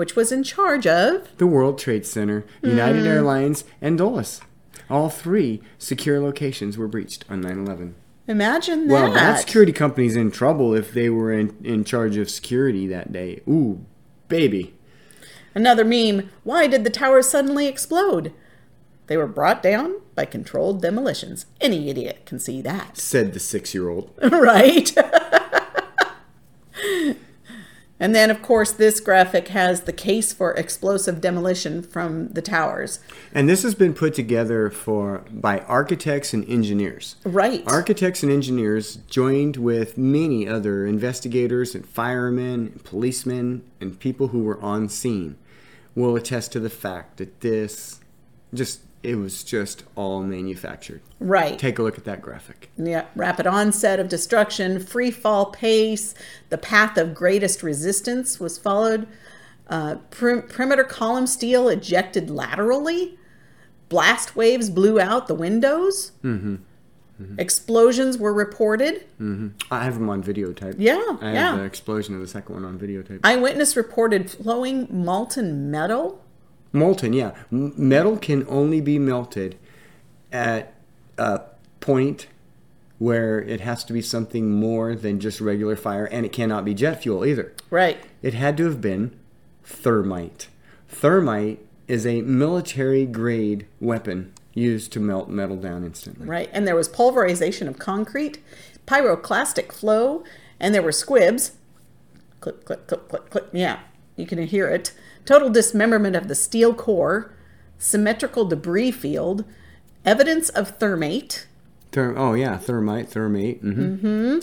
which 0.00 0.16
was 0.16 0.32
in 0.32 0.42
charge 0.42 0.86
of 0.86 1.28
The 1.36 1.46
World 1.46 1.78
Trade 1.78 2.06
Center, 2.06 2.46
United 2.62 3.02
hmm. 3.02 3.06
Airlines, 3.06 3.64
and 3.82 3.98
Dulles. 3.98 4.40
All 4.88 5.10
three 5.10 5.60
secure 5.76 6.18
locations 6.18 6.78
were 6.78 6.88
breached 6.88 7.26
on 7.28 7.42
9/11. 7.42 7.92
imagine 8.26 8.88
that. 8.88 8.94
Well, 8.94 9.12
that 9.12 9.40
security 9.40 9.72
company's 9.72 10.16
in 10.16 10.30
trouble 10.30 10.72
if 10.74 10.94
they 10.94 11.10
were 11.10 11.30
in, 11.30 11.54
in 11.62 11.84
charge 11.84 12.16
of 12.16 12.30
security 12.30 12.86
that 12.86 13.12
day. 13.12 13.42
Ooh, 13.46 13.84
baby. 14.28 14.72
Another 15.54 15.84
meme. 15.84 16.30
Why 16.44 16.66
did 16.66 16.84
the 16.84 16.88
towers 16.88 17.28
suddenly 17.28 17.66
explode? 17.66 18.32
They 19.06 19.18
were 19.18 19.26
brought 19.26 19.62
down 19.62 19.96
by 20.14 20.24
controlled 20.24 20.80
demolitions. 20.80 21.44
Any 21.60 21.90
idiot 21.90 22.24
can 22.24 22.38
see 22.38 22.62
that. 22.62 22.96
Said 22.96 23.34
the 23.34 23.40
six-year-old. 23.40 24.14
right? 24.32 24.94
and 28.00 28.14
then, 28.14 28.30
of 28.30 28.40
course, 28.40 28.72
this 28.72 28.98
graphic 28.98 29.48
has 29.48 29.82
the 29.82 29.92
case 29.92 30.32
for 30.32 30.52
explosive 30.52 31.20
demolition 31.20 31.82
from 31.82 32.28
the 32.28 32.40
towers. 32.40 32.98
And 33.34 33.46
this 33.46 33.62
has 33.62 33.74
been 33.74 33.92
put 33.92 34.14
together 34.14 34.70
for 34.70 35.24
by 35.30 35.60
architects 35.60 36.32
and 36.32 36.48
engineers. 36.48 37.16
Right. 37.24 37.62
Architects 37.66 38.22
and 38.22 38.32
engineers 38.32 38.96
joined 39.08 39.58
with 39.58 39.98
many 39.98 40.48
other 40.48 40.86
investigators 40.86 41.74
and 41.74 41.86
firemen, 41.86 42.68
and 42.72 42.84
policemen, 42.84 43.62
and 43.80 44.00
people 44.00 44.28
who 44.28 44.42
were 44.42 44.60
on 44.62 44.88
scene 44.88 45.36
will 45.94 46.16
attest 46.16 46.52
to 46.52 46.60
the 46.60 46.70
fact 46.70 47.18
that 47.18 47.40
this 47.40 48.00
just 48.54 48.80
it 49.02 49.14
was 49.16 49.42
just 49.42 49.84
all 49.96 50.22
manufactured. 50.22 51.00
right. 51.20 51.58
Take 51.58 51.78
a 51.78 51.82
look 51.82 51.96
at 51.96 52.04
that 52.04 52.20
graphic. 52.20 52.70
yeah. 52.76 53.06
Rapid 53.16 53.46
onset 53.46 53.98
of 53.98 54.08
destruction, 54.08 54.78
free 54.78 55.10
fall 55.10 55.46
pace, 55.46 56.14
the 56.50 56.58
path 56.58 56.96
of 56.98 57.14
greatest 57.14 57.62
resistance 57.62 58.38
was 58.38 58.58
followed. 58.58 59.06
Uh, 59.68 59.96
per- 60.10 60.42
perimeter 60.42 60.84
column 60.84 61.26
steel 61.26 61.68
ejected 61.68 62.28
laterally. 62.28 63.16
Blast 63.88 64.36
waves 64.36 64.68
blew 64.68 65.00
out 65.00 65.28
the 65.28 65.34
windows. 65.34 66.12
Mm-hmm. 66.22 66.56
Mm-hmm. 67.22 67.38
Explosions 67.38 68.16
were 68.18 68.32
reported. 68.32 69.06
Mm-hmm. 69.20 69.48
I 69.70 69.84
have 69.84 69.94
them 69.94 70.08
on 70.08 70.22
videotape. 70.22 70.76
Yeah, 70.78 71.02
I 71.20 71.26
have 71.26 71.34
yeah. 71.34 71.56
the 71.56 71.64
explosion 71.64 72.14
of 72.14 72.20
the 72.20 72.26
second 72.26 72.54
one 72.54 72.64
on 72.64 72.78
videotape. 72.78 73.20
Eyewitness 73.24 73.76
reported 73.76 74.30
flowing 74.30 74.88
molten 74.90 75.70
metal. 75.70 76.22
Molten, 76.72 77.12
yeah. 77.12 77.32
M- 77.52 77.72
metal 77.76 78.16
can 78.16 78.46
only 78.48 78.80
be 78.80 78.98
melted 78.98 79.58
at 80.32 80.74
a 81.18 81.40
point 81.80 82.28
where 82.98 83.40
it 83.40 83.60
has 83.62 83.82
to 83.84 83.92
be 83.92 84.02
something 84.02 84.52
more 84.52 84.94
than 84.94 85.18
just 85.18 85.40
regular 85.40 85.74
fire, 85.74 86.04
and 86.04 86.26
it 86.26 86.32
cannot 86.32 86.64
be 86.64 86.74
jet 86.74 87.02
fuel 87.02 87.24
either. 87.24 87.52
Right. 87.70 87.98
It 88.22 88.34
had 88.34 88.56
to 88.58 88.64
have 88.64 88.80
been 88.80 89.18
thermite. 89.64 90.48
Thermite 90.88 91.60
is 91.88 92.06
a 92.06 92.20
military 92.22 93.06
grade 93.06 93.66
weapon 93.80 94.32
used 94.52 94.92
to 94.92 95.00
melt 95.00 95.28
metal 95.28 95.56
down 95.56 95.84
instantly. 95.84 96.26
Right. 96.26 96.50
And 96.52 96.66
there 96.66 96.76
was 96.76 96.88
pulverization 96.88 97.68
of 97.68 97.78
concrete, 97.78 98.38
pyroclastic 98.86 99.72
flow, 99.72 100.22
and 100.58 100.74
there 100.74 100.82
were 100.82 100.92
squibs. 100.92 101.52
Clip, 102.40 102.64
clip, 102.64 102.86
clip, 102.86 103.08
clip, 103.08 103.30
clip. 103.30 103.48
Yeah, 103.52 103.80
you 104.16 104.26
can 104.26 104.46
hear 104.46 104.68
it. 104.68 104.92
Total 105.24 105.48
dismemberment 105.50 106.16
of 106.16 106.28
the 106.28 106.34
steel 106.34 106.74
core, 106.74 107.32
symmetrical 107.78 108.44
debris 108.44 108.90
field, 108.90 109.44
evidence 110.04 110.48
of 110.48 110.78
thermate. 110.78 111.44
Therm- 111.92 112.14
oh 112.16 112.34
yeah, 112.34 112.56
thermite, 112.58 113.10
thermate. 113.10 113.60
hmm 113.60 113.70
Mm-hmm. 113.72 114.38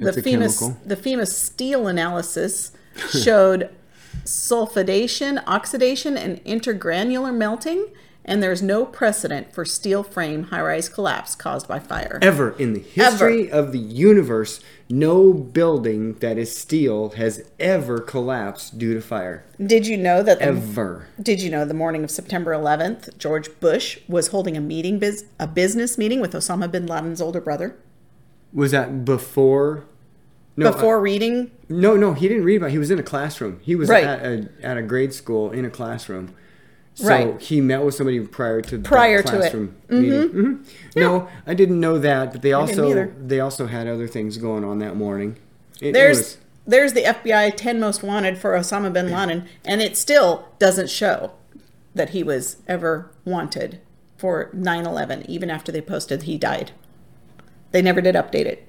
The 0.00 0.12
famous 0.22 0.60
chemical. 0.60 0.80
the 0.86 0.96
famous 0.96 1.36
steel 1.36 1.88
analysis 1.88 2.70
showed 3.10 3.68
sulfidation, 4.24 5.42
oxidation, 5.46 6.16
and 6.16 6.42
intergranular 6.44 7.34
melting, 7.34 7.88
and 8.28 8.42
there's 8.42 8.62
no 8.62 8.84
precedent 8.84 9.52
for 9.54 9.64
steel 9.64 10.02
frame 10.02 10.44
high-rise 10.44 10.88
collapse 10.88 11.34
caused 11.34 11.66
by 11.66 11.78
fire. 11.78 12.18
Ever 12.22 12.50
in 12.58 12.74
the 12.74 12.80
history 12.80 13.50
of 13.50 13.72
the 13.72 13.78
universe, 13.78 14.60
no 14.90 15.32
building 15.32 16.12
that 16.20 16.36
is 16.38 16.54
steel 16.54 17.10
has 17.10 17.42
ever 17.58 17.98
collapsed 18.00 18.78
due 18.78 18.92
to 18.94 19.00
fire. 19.00 19.44
Did 19.64 19.86
you 19.86 19.96
know 19.96 20.22
that 20.22 20.38
the, 20.38 20.44
Ever. 20.44 21.08
Did 21.20 21.40
you 21.40 21.50
know 21.50 21.64
the 21.64 21.74
morning 21.74 22.04
of 22.04 22.10
September 22.10 22.52
11th, 22.52 23.16
George 23.18 23.48
Bush 23.60 23.98
was 24.08 24.28
holding 24.28 24.56
a 24.56 24.60
meeting, 24.60 24.98
biz, 24.98 25.24
a 25.40 25.46
business 25.46 25.96
meeting 25.98 26.20
with 26.20 26.32
Osama 26.34 26.70
bin 26.70 26.86
Laden's 26.86 27.20
older 27.22 27.40
brother 27.40 27.74
Was 28.52 28.70
that 28.72 29.04
before? 29.06 29.84
No, 30.56 30.72
before 30.72 30.96
uh, 30.98 31.00
reading? 31.00 31.50
no, 31.68 31.96
no. 31.96 32.12
He 32.14 32.28
didn't 32.28 32.44
read 32.44 32.56
about. 32.56 32.66
it. 32.66 32.72
He 32.72 32.78
was 32.78 32.90
in 32.90 32.98
a 32.98 33.02
classroom. 33.02 33.60
He 33.62 33.74
was 33.76 33.88
Right. 33.88 34.04
at 34.04 34.20
a 34.24 34.48
at 34.62 34.76
a 34.76 34.82
grade 34.82 35.14
school 35.14 35.50
in 35.52 35.64
a 35.64 35.70
classroom. 35.70 36.34
So 36.98 37.06
Right. 37.08 37.40
he 37.40 37.60
met 37.60 37.84
with 37.84 37.94
somebody 37.94 38.18
prior 38.18 38.60
to 38.60 38.78
that 38.78 38.84
Prior 38.84 39.22
to 39.22 39.36
it. 39.36 39.38
classroom 39.38 39.74
meeting. 39.88 40.28
Mhm. 40.30 40.58
No, 40.96 41.28
I 41.46 41.54
didn't 41.54 41.78
know 41.78 41.96
that, 41.98 42.32
but 42.32 42.42
they 42.42 42.52
also 42.52 43.08
they 43.24 43.38
also 43.38 43.66
had 43.66 43.86
other 43.86 44.08
things 44.08 44.36
going 44.36 44.64
on 44.64 44.80
that 44.80 44.96
morning. 44.96 45.36
It- 45.80 45.88
it 45.90 45.92
There's 45.92 46.18
was- 46.18 46.36
there's 46.66 46.92
the 46.94 47.06
FBI 47.06 47.50
10 47.50 47.78
most 47.78 48.02
wanted 48.02 48.36
for 48.36 48.50
Osama 48.54 48.92
bin 48.92 49.12
Laden, 49.12 49.44
and 49.64 49.80
it 49.80 49.96
still 49.96 50.46
doesn't 50.58 50.90
show 50.90 51.30
that 51.94 52.10
he 52.10 52.24
was 52.24 52.56
ever 52.66 53.10
wanted 53.24 53.78
for 54.16 54.50
9/11, 54.52 55.24
even 55.28 55.50
after 55.50 55.70
they 55.70 55.80
posted 55.80 56.24
he 56.24 56.36
died. 56.36 56.72
They 57.70 57.80
never 57.80 58.00
did 58.00 58.16
update 58.16 58.46
it. 58.46 58.64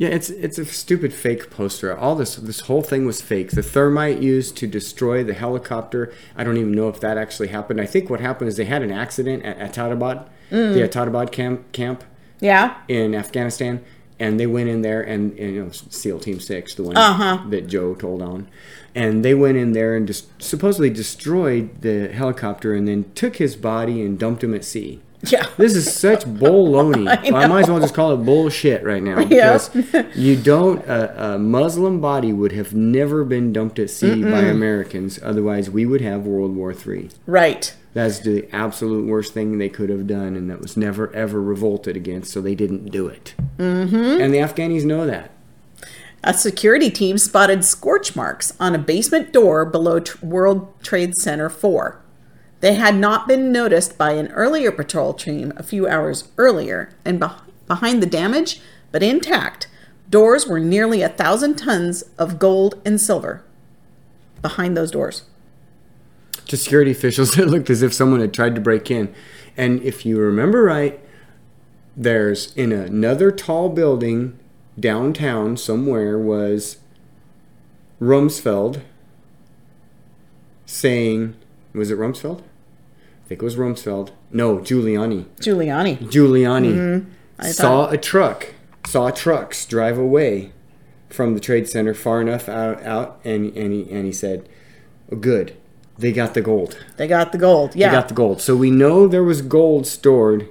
Yeah, 0.00 0.08
it's 0.08 0.30
it's 0.30 0.56
a 0.56 0.64
stupid 0.64 1.12
fake 1.12 1.50
poster. 1.50 1.94
All 1.94 2.14
this 2.14 2.36
this 2.36 2.60
whole 2.60 2.80
thing 2.80 3.04
was 3.04 3.20
fake. 3.20 3.50
The 3.50 3.62
thermite 3.62 4.22
used 4.22 4.56
to 4.56 4.66
destroy 4.66 5.22
the 5.22 5.34
helicopter. 5.34 6.10
I 6.34 6.42
don't 6.42 6.56
even 6.56 6.72
know 6.72 6.88
if 6.88 7.00
that 7.00 7.18
actually 7.18 7.48
happened. 7.48 7.82
I 7.82 7.84
think 7.84 8.08
what 8.08 8.18
happened 8.20 8.48
is 8.48 8.56
they 8.56 8.64
had 8.64 8.80
an 8.82 8.90
accident 8.90 9.44
at 9.44 9.58
Abbottabad, 9.74 10.26
Mm. 10.50 10.72
the 10.72 10.88
Abbottabad 10.88 11.32
camp 11.32 11.70
camp 11.72 12.02
Yeah. 12.40 12.76
in 12.88 13.14
Afghanistan, 13.14 13.82
and 14.18 14.40
they 14.40 14.46
went 14.46 14.70
in 14.70 14.80
there 14.80 15.02
and, 15.02 15.38
and 15.38 15.54
you 15.54 15.64
know 15.64 15.70
SEAL 15.70 16.20
Team 16.20 16.40
Six, 16.40 16.74
the 16.74 16.82
one 16.82 16.96
Uh-huh. 16.96 17.40
that 17.50 17.66
Joe 17.66 17.92
told 17.94 18.22
on, 18.22 18.48
and 18.94 19.22
they 19.22 19.34
went 19.34 19.58
in 19.58 19.72
there 19.72 19.94
and 19.96 20.06
just 20.06 20.28
supposedly 20.42 20.88
destroyed 20.88 21.82
the 21.82 22.08
helicopter 22.08 22.72
and 22.72 22.88
then 22.88 23.04
took 23.14 23.36
his 23.36 23.54
body 23.54 24.00
and 24.00 24.18
dumped 24.18 24.42
him 24.42 24.54
at 24.54 24.64
sea. 24.64 25.00
Yeah. 25.30 25.46
This 25.58 25.76
is 25.76 25.94
such 25.94 26.24
baloney. 26.24 27.06
I 27.34 27.42
I, 27.42 27.46
might 27.46 27.62
as 27.62 27.68
well 27.68 27.78
just 27.78 27.94
call 27.94 28.14
it 28.14 28.24
bullshit 28.24 28.82
right 28.84 29.02
now. 29.02 29.18
Yeah. 29.30 29.58
Because 29.72 30.16
you 30.16 30.36
don't, 30.36 30.84
a, 30.86 31.34
a 31.34 31.38
Muslim 31.38 32.00
body 32.00 32.32
would 32.32 32.52
have 32.52 32.74
never 32.74 33.24
been 33.24 33.52
dumped 33.52 33.78
at 33.78 33.90
sea 33.90 34.22
by 34.22 34.40
Americans. 34.40 35.20
Otherwise, 35.22 35.68
we 35.68 35.84
would 35.84 36.00
have 36.00 36.26
World 36.26 36.56
War 36.56 36.72
III. 36.72 37.10
Right. 37.26 37.74
That's 37.92 38.20
the 38.20 38.48
absolute 38.52 39.06
worst 39.06 39.34
thing 39.34 39.58
they 39.58 39.68
could 39.68 39.90
have 39.90 40.06
done, 40.06 40.36
and 40.36 40.48
that 40.48 40.60
was 40.60 40.76
never 40.76 41.12
ever 41.14 41.40
revolted 41.40 41.96
against, 41.96 42.32
so 42.32 42.40
they 42.40 42.54
didn't 42.54 42.86
do 42.86 43.08
it. 43.08 43.34
Mm-hmm. 43.58 44.20
And 44.20 44.32
the 44.32 44.38
Afghanis 44.38 44.84
know 44.84 45.06
that. 45.06 45.32
A 46.22 46.34
security 46.34 46.90
team 46.90 47.18
spotted 47.18 47.64
scorch 47.64 48.14
marks 48.14 48.52
on 48.60 48.74
a 48.74 48.78
basement 48.78 49.32
door 49.32 49.64
below 49.64 50.00
World 50.22 50.72
Trade 50.82 51.16
Center 51.16 51.48
4. 51.48 52.00
They 52.60 52.74
had 52.74 52.94
not 52.94 53.26
been 53.26 53.52
noticed 53.52 53.96
by 53.96 54.12
an 54.12 54.28
earlier 54.28 54.70
patrol 54.70 55.14
team 55.14 55.52
a 55.56 55.62
few 55.62 55.88
hours 55.88 56.28
earlier, 56.36 56.90
and 57.04 57.20
beh 57.20 57.34
behind 57.66 58.02
the 58.02 58.06
damage, 58.06 58.60
but 58.90 59.02
intact, 59.02 59.68
doors 60.10 60.46
were 60.46 60.58
nearly 60.58 61.02
a 61.02 61.08
thousand 61.08 61.54
tons 61.54 62.02
of 62.18 62.38
gold 62.38 62.80
and 62.84 63.00
silver. 63.00 63.44
Behind 64.42 64.76
those 64.76 64.90
doors. 64.90 65.22
to 66.46 66.56
security 66.56 66.90
officials, 66.90 67.38
it 67.38 67.46
looked 67.46 67.70
as 67.70 67.82
if 67.82 67.94
someone 67.94 68.20
had 68.20 68.34
tried 68.34 68.56
to 68.56 68.60
break 68.60 68.90
in. 68.90 69.14
And 69.56 69.80
if 69.82 70.04
you 70.04 70.18
remember 70.18 70.64
right, 70.64 70.98
there's 71.96 72.54
in 72.56 72.72
another 72.72 73.30
tall 73.30 73.68
building 73.68 74.38
downtown 74.78 75.56
somewhere 75.56 76.18
was 76.18 76.78
Rumsfeld 78.00 78.80
saying, 80.66 81.36
was 81.72 81.90
it 81.90 81.98
Rumsfeld? 81.98 82.42
I 83.30 83.34
think 83.34 83.42
it 83.42 83.44
was 83.44 83.54
Rumsfeld. 83.54 84.10
No, 84.32 84.58
Giuliani. 84.58 85.24
Giuliani. 85.40 85.98
Giuliani 85.98 87.06
I 87.38 87.52
saw 87.52 87.88
a 87.88 87.96
truck, 87.96 88.54
saw 88.84 89.10
trucks 89.12 89.64
drive 89.66 89.96
away 89.96 90.50
from 91.08 91.34
the 91.34 91.40
trade 91.40 91.68
center 91.68 91.94
far 91.94 92.20
enough 92.20 92.48
out, 92.48 92.82
out 92.82 93.20
and, 93.24 93.56
and, 93.56 93.72
he, 93.72 93.88
and 93.88 94.04
he 94.06 94.10
said, 94.10 94.48
"Oh, 95.12 95.16
good, 95.16 95.54
they 95.96 96.10
got 96.10 96.34
the 96.34 96.40
gold. 96.40 96.76
They 96.96 97.06
got 97.06 97.30
the 97.30 97.38
gold. 97.38 97.76
Yeah. 97.76 97.90
They 97.90 97.94
got 97.94 98.08
the 98.08 98.14
gold. 98.14 98.40
So 98.40 98.56
we 98.56 98.72
know 98.72 99.06
there 99.06 99.22
was 99.22 99.42
gold 99.42 99.86
stored 99.86 100.48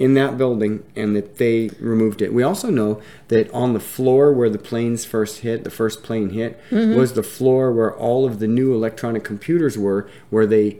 in 0.00 0.14
that 0.14 0.36
building 0.36 0.82
and 0.96 1.14
that 1.14 1.36
they 1.38 1.70
removed 1.78 2.20
it. 2.22 2.34
We 2.34 2.42
also 2.42 2.70
know 2.70 3.00
that 3.28 3.48
on 3.52 3.72
the 3.72 3.78
floor 3.80 4.32
where 4.32 4.50
the 4.50 4.58
planes 4.58 5.04
first 5.04 5.40
hit, 5.42 5.62
the 5.62 5.70
first 5.70 6.02
plane 6.02 6.30
hit, 6.30 6.60
Mm-hmm. 6.70 6.96
was 6.98 7.12
the 7.12 7.22
floor 7.22 7.70
where 7.70 7.94
all 7.94 8.26
of 8.26 8.40
the 8.40 8.48
new 8.48 8.74
electronic 8.74 9.22
computers 9.22 9.78
were, 9.78 10.08
where 10.30 10.46
they 10.46 10.78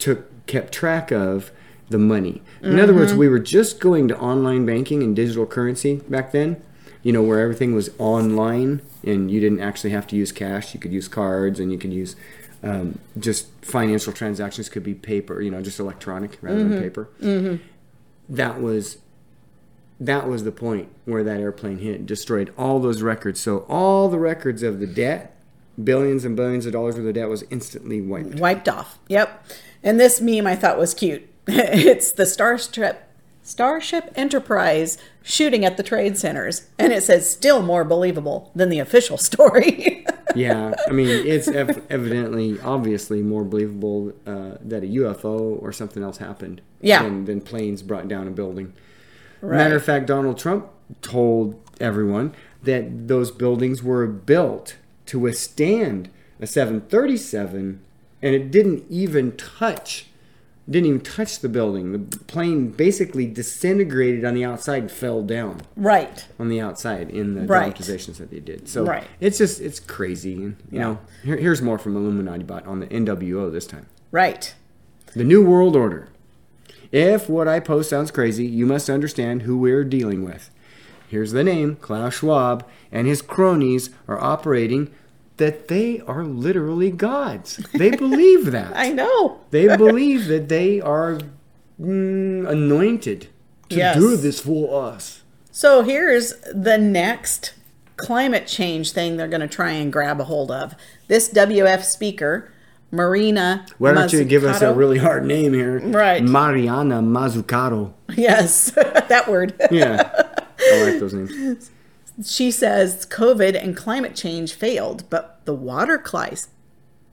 took 0.00 0.31
kept 0.46 0.72
track 0.72 1.10
of 1.10 1.50
the 1.88 1.98
money. 1.98 2.42
In 2.62 2.78
other 2.78 2.92
Mm-hmm. 2.92 3.00
words, 3.00 3.14
we 3.14 3.28
were 3.28 3.38
just 3.38 3.80
going 3.80 4.08
to 4.08 4.18
online 4.18 4.64
banking 4.64 5.02
and 5.02 5.14
digital 5.14 5.46
currency 5.46 5.96
back 6.08 6.32
then. 6.32 6.62
You 7.02 7.12
know, 7.12 7.22
where 7.22 7.40
everything 7.40 7.74
was 7.74 7.90
online 7.98 8.80
and 9.04 9.28
you 9.30 9.40
didn't 9.40 9.60
actually 9.60 9.90
have 9.90 10.06
to 10.08 10.16
use 10.16 10.30
cash. 10.32 10.72
You 10.72 10.78
could 10.80 10.92
use 10.92 11.08
cards 11.08 11.58
and 11.58 11.72
you 11.72 11.76
could 11.78 11.92
use 11.92 12.14
um, 12.62 13.00
just 13.18 13.48
financial 13.60 14.12
transactions 14.12 14.68
could 14.68 14.84
be 14.84 14.94
paper. 14.94 15.40
You 15.42 15.50
know, 15.50 15.60
just 15.60 15.80
electronic 15.80 16.38
rather 16.40 16.60
Mm-hmm. 16.60 16.70
than 16.70 16.82
paper. 16.82 17.60
That 18.28 18.60
was 18.62 18.98
that 20.00 20.28
was 20.28 20.42
the 20.44 20.52
point 20.52 20.88
where 21.04 21.22
that 21.22 21.38
airplane 21.40 21.78
hit, 21.78 22.06
destroyed 22.06 22.52
all 22.58 22.80
those 22.80 23.02
records. 23.02 23.40
So 23.40 23.58
all 23.68 24.08
the 24.08 24.18
records 24.18 24.62
of 24.62 24.80
the 24.80 24.86
debt, 24.86 25.36
billions 25.82 26.24
and 26.24 26.36
billions 26.36 26.66
of 26.66 26.72
dollars 26.72 26.96
worth 26.96 27.06
of 27.06 27.14
debt, 27.14 27.28
was 27.28 27.44
instantly 27.50 28.00
wiped. 28.00 28.34
wiped 28.36 28.68
off. 28.68 28.98
Yep. 29.08 29.46
And 29.82 29.98
this 30.00 30.20
meme 30.20 30.46
I 30.46 30.54
thought 30.56 30.78
was 30.78 30.94
cute. 30.94 31.28
it's 31.46 32.12
the 32.12 32.26
Starship 32.26 33.02
Starship 33.44 34.12
Enterprise 34.14 34.98
shooting 35.24 35.64
at 35.64 35.76
the 35.76 35.82
trade 35.82 36.16
centers, 36.16 36.68
and 36.78 36.92
it 36.92 37.02
says 37.02 37.28
still 37.28 37.60
more 37.62 37.84
believable 37.84 38.52
than 38.54 38.68
the 38.68 38.78
official 38.78 39.18
story. 39.30 40.06
yeah, 40.36 40.74
I 40.86 40.92
mean, 40.92 41.08
it's 41.08 41.48
ev- 41.62 41.84
evidently, 41.90 42.60
obviously, 42.60 43.20
more 43.22 43.44
believable 43.44 44.12
uh, 44.26 44.52
that 44.60 44.84
a 44.84 44.86
UFO 44.86 45.60
or 45.60 45.72
something 45.72 46.02
else 46.04 46.18
happened 46.18 46.60
Yeah. 46.80 47.02
than, 47.02 47.24
than 47.24 47.40
planes 47.40 47.82
brought 47.82 48.06
down 48.06 48.28
a 48.28 48.30
building. 48.30 48.72
Matter 49.42 49.74
of 49.74 49.84
fact, 49.84 50.06
Donald 50.06 50.38
Trump 50.38 50.68
told 51.00 51.60
everyone 51.80 52.32
that 52.62 53.08
those 53.08 53.32
buildings 53.32 53.82
were 53.82 54.06
built 54.06 54.76
to 55.12 55.18
withstand 55.18 56.08
a 56.40 56.46
737, 56.46 57.80
and 58.22 58.34
it 58.34 58.50
didn't 58.50 58.82
even 58.88 59.36
touch. 59.36 60.06
Didn't 60.70 60.86
even 60.86 61.00
touch 61.02 61.40
the 61.40 61.50
building. 61.50 61.92
The 61.92 61.98
plane 62.20 62.70
basically 62.70 63.26
disintegrated 63.26 64.24
on 64.24 64.32
the 64.32 64.42
outside 64.42 64.84
and 64.84 64.90
fell 64.90 65.22
down 65.22 65.60
right. 65.76 66.26
on 66.40 66.48
the 66.48 66.62
outside 66.62 67.10
in 67.10 67.34
the 67.34 67.42
Right. 67.42 67.74
dramatizations 67.74 68.16
that 68.16 68.30
they 68.30 68.40
did. 68.40 68.68
So 68.68 68.86
Right. 68.86 69.04
it's 69.20 69.36
just 69.36 69.60
it's 69.60 69.80
crazy. 69.80 70.32
And, 70.36 70.56
you 70.70 70.78
know, 70.78 70.98
here, 71.22 71.36
here's 71.36 71.60
more 71.60 71.76
from 71.76 71.94
Illuminati 71.94 72.44
Bot 72.44 72.66
on 72.66 72.80
the 72.80 72.86
NWO 72.86 73.50
this 73.50 73.66
time. 73.66 73.84
Right. 74.12 74.54
The 75.14 75.24
New 75.24 75.44
World 75.44 75.76
Order. 75.76 76.08
If 76.90 77.28
what 77.28 77.46
I 77.48 77.60
post 77.60 77.90
sounds 77.90 78.10
crazy, 78.10 78.46
you 78.46 78.64
must 78.64 78.88
understand 78.88 79.42
who 79.42 79.58
we're 79.58 79.84
dealing 79.84 80.24
with. 80.24 80.48
Here's 81.06 81.32
the 81.32 81.44
name 81.44 81.76
Klaus 81.82 82.14
Schwab 82.14 82.64
and 82.90 83.06
his 83.06 83.20
cronies 83.20 83.90
are 84.08 84.18
operating 84.18 84.90
that 85.42 85.66
they 85.66 86.00
are 86.06 86.22
literally 86.24 86.90
gods. 86.92 87.56
They 87.74 87.90
believe 87.90 88.52
that. 88.56 88.72
I 88.76 88.90
know. 88.90 89.40
They 89.50 89.66
believe 89.76 90.28
that 90.28 90.48
they 90.48 90.80
are 90.80 91.18
mm, 91.80 92.48
anointed 92.48 93.28
to 93.70 93.76
Yes. 93.76 93.96
do 93.96 94.16
this 94.16 94.38
for 94.40 94.84
us. 94.88 95.22
So 95.50 95.82
here's 95.82 96.34
the 96.54 96.78
next 96.78 97.54
climate 97.96 98.46
change 98.46 98.92
thing 98.92 99.16
they're 99.16 99.26
going 99.36 99.40
to 99.48 99.48
try 99.48 99.72
and 99.72 99.92
grab 99.92 100.20
a 100.20 100.24
hold 100.24 100.50
of. 100.52 100.74
This 101.08 101.28
WEF 101.32 101.82
speaker, 101.82 102.50
Marina. 102.92 103.66
Why 103.78 103.92
don't 103.92 104.12
you 104.12 104.24
give 104.24 104.44
us 104.44 104.62
a 104.62 104.72
really 104.72 104.98
hard 104.98 105.24
name 105.26 105.52
here? 105.54 105.80
Right. 105.80 106.22
Mariana 106.22 107.02
Mazzucato. 107.02 107.92
Yes, 108.14 108.70
that 109.12 109.26
word. 109.28 109.54
Yeah. 109.70 110.10
I 110.60 110.82
like 110.84 111.00
those 111.00 111.14
names. 111.14 111.70
She 112.24 112.50
says 112.50 113.06
COVID 113.06 113.60
and 113.62 113.76
climate 113.76 114.14
change 114.14 114.54
failed, 114.54 115.08
but 115.08 115.40
the 115.44 115.54
water 115.54 115.98
crisis, 115.98 116.48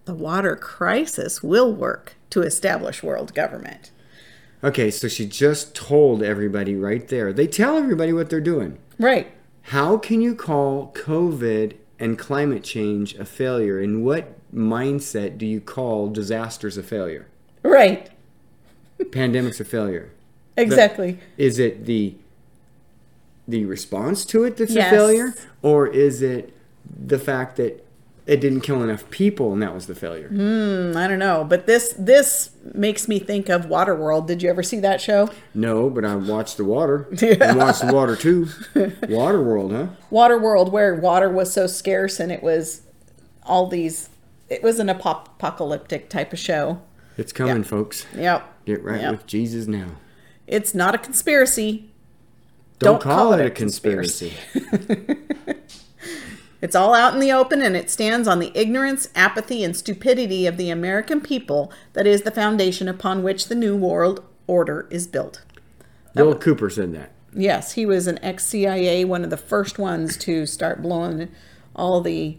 the 0.05 0.13
water 0.13 0.55
crisis 0.55 1.41
will 1.41 1.73
work 1.73 2.15
to 2.31 2.41
establish 2.41 3.03
world 3.03 3.33
government. 3.33 3.91
Okay, 4.63 4.91
so 4.91 5.07
she 5.07 5.25
just 5.25 5.73
told 5.73 6.21
everybody 6.21 6.75
right 6.75 7.07
there. 7.07 7.31
They 7.31 7.47
tell 7.47 7.77
everybody 7.77 8.11
what 8.11 8.29
they're 8.29 8.41
doing. 8.41 8.77
Right. 8.97 9.31
How 9.63 9.97
can 9.97 10.21
you 10.21 10.35
call 10.35 10.91
COVID 10.95 11.75
and 11.97 12.19
climate 12.19 12.63
change 12.63 13.15
a 13.15 13.23
failure? 13.23 13.79
In 13.79 14.03
what 14.03 14.35
mindset 14.53 15.37
do 15.37 15.45
you 15.45 15.61
call 15.61 16.09
disasters 16.09 16.77
a 16.77 16.83
failure? 16.83 17.27
Right. 17.63 18.09
Pandemics 18.99 19.61
a 19.61 19.65
failure? 19.65 20.11
Exactly. 20.57 21.19
Is 21.37 21.57
it 21.57 21.85
the 21.85 22.15
the 23.49 23.65
response 23.65 24.25
to 24.25 24.43
it 24.43 24.57
that's 24.57 24.73
Yes. 24.73 24.91
a 24.91 24.95
failure, 24.95 25.33
or 25.61 25.87
is 25.87 26.21
it 26.21 26.53
the 26.85 27.17
fact 27.19 27.55
that 27.57 27.85
it 28.27 28.39
didn't 28.41 28.61
kill 28.61 28.83
enough 28.83 29.09
people 29.09 29.51
and 29.53 29.61
that 29.63 29.73
was 29.73 29.87
the 29.87 29.95
failure? 29.95 30.29
Mm, 30.29 30.95
I 30.95 31.07
don't 31.07 31.17
know, 31.19 31.43
but 31.43 31.65
this 31.65 31.95
this 31.97 32.51
makes 32.75 33.07
me 33.07 33.17
think 33.17 33.49
of 33.49 33.65
Waterworld. 33.65 34.27
Did 34.27 34.43
you 34.43 34.49
ever 34.49 34.61
see 34.61 34.79
that 34.81 35.01
show? 35.01 35.29
No, 35.55 35.89
but 35.89 36.05
I 36.05 36.15
watched 36.15 36.57
the 36.57 36.63
water. 36.63 37.07
I 37.41 37.55
watched 37.55 37.81
the 37.85 37.91
water 37.93 38.15
too. 38.15 38.45
Waterworld, 38.75 39.71
huh? 39.71 39.87
Waterworld, 40.11 40.71
where 40.71 40.95
water 40.95 41.29
was 41.29 41.51
so 41.51 41.65
scarce 41.67 42.19
and 42.19 42.31
it 42.31 42.43
was 42.43 42.81
all 43.43 43.67
these. 43.67 44.09
It 44.49 44.63
was 44.63 44.79
an 44.79 44.89
apocalyptic 44.89 46.09
type 46.09 46.33
of 46.33 46.39
show. 46.39 46.81
It's 47.17 47.31
coming, 47.33 47.57
Yeah. 47.57 47.63
folks. 47.63 48.05
Yep. 48.15 48.65
Get 48.65 48.83
right 48.83 49.01
Yep. 49.01 49.11
with 49.11 49.27
Jesus 49.27 49.67
now. 49.67 49.87
It's 50.47 50.73
not 50.73 50.95
a 50.95 50.97
conspiracy. 50.97 51.88
Don't, 52.79 53.01
call, 53.01 53.33
it 53.33 53.45
a 53.45 53.49
conspiracy. 53.49 54.33
It's 56.61 56.75
all 56.75 56.93
out 56.93 57.13
in 57.13 57.19
the 57.19 57.31
open 57.31 57.61
and 57.61 57.75
it 57.75 57.89
stands 57.89 58.27
on 58.27 58.39
the 58.39 58.51
ignorance, 58.53 59.09
apathy, 59.15 59.63
and 59.63 59.75
stupidity 59.75 60.45
of 60.45 60.57
the 60.57 60.69
American 60.69 61.21
people 61.21 61.71
that 61.93 62.05
is 62.05 62.23
the 62.23 62.31
foundation 62.31 62.89
upon 62.89 63.23
which 63.23 63.47
the 63.47 63.55
New 63.55 63.77
World 63.77 64.23
Order 64.45 64.87
is 64.89 65.07
built. 65.07 65.41
Bill 66.13 66.35
Cooper's 66.35 66.77
in 66.77 66.91
that. 66.93 67.11
Yes, 67.33 67.73
he 67.73 67.85
was 67.85 68.07
an 68.07 68.19
ex 68.23 68.45
CIA, 68.45 69.05
one 69.05 69.23
of 69.23 69.29
the 69.29 69.37
first 69.37 69.79
ones 69.79 70.17
to 70.17 70.45
start 70.45 70.81
blowing 70.81 71.29
all 71.75 72.01
the 72.01 72.37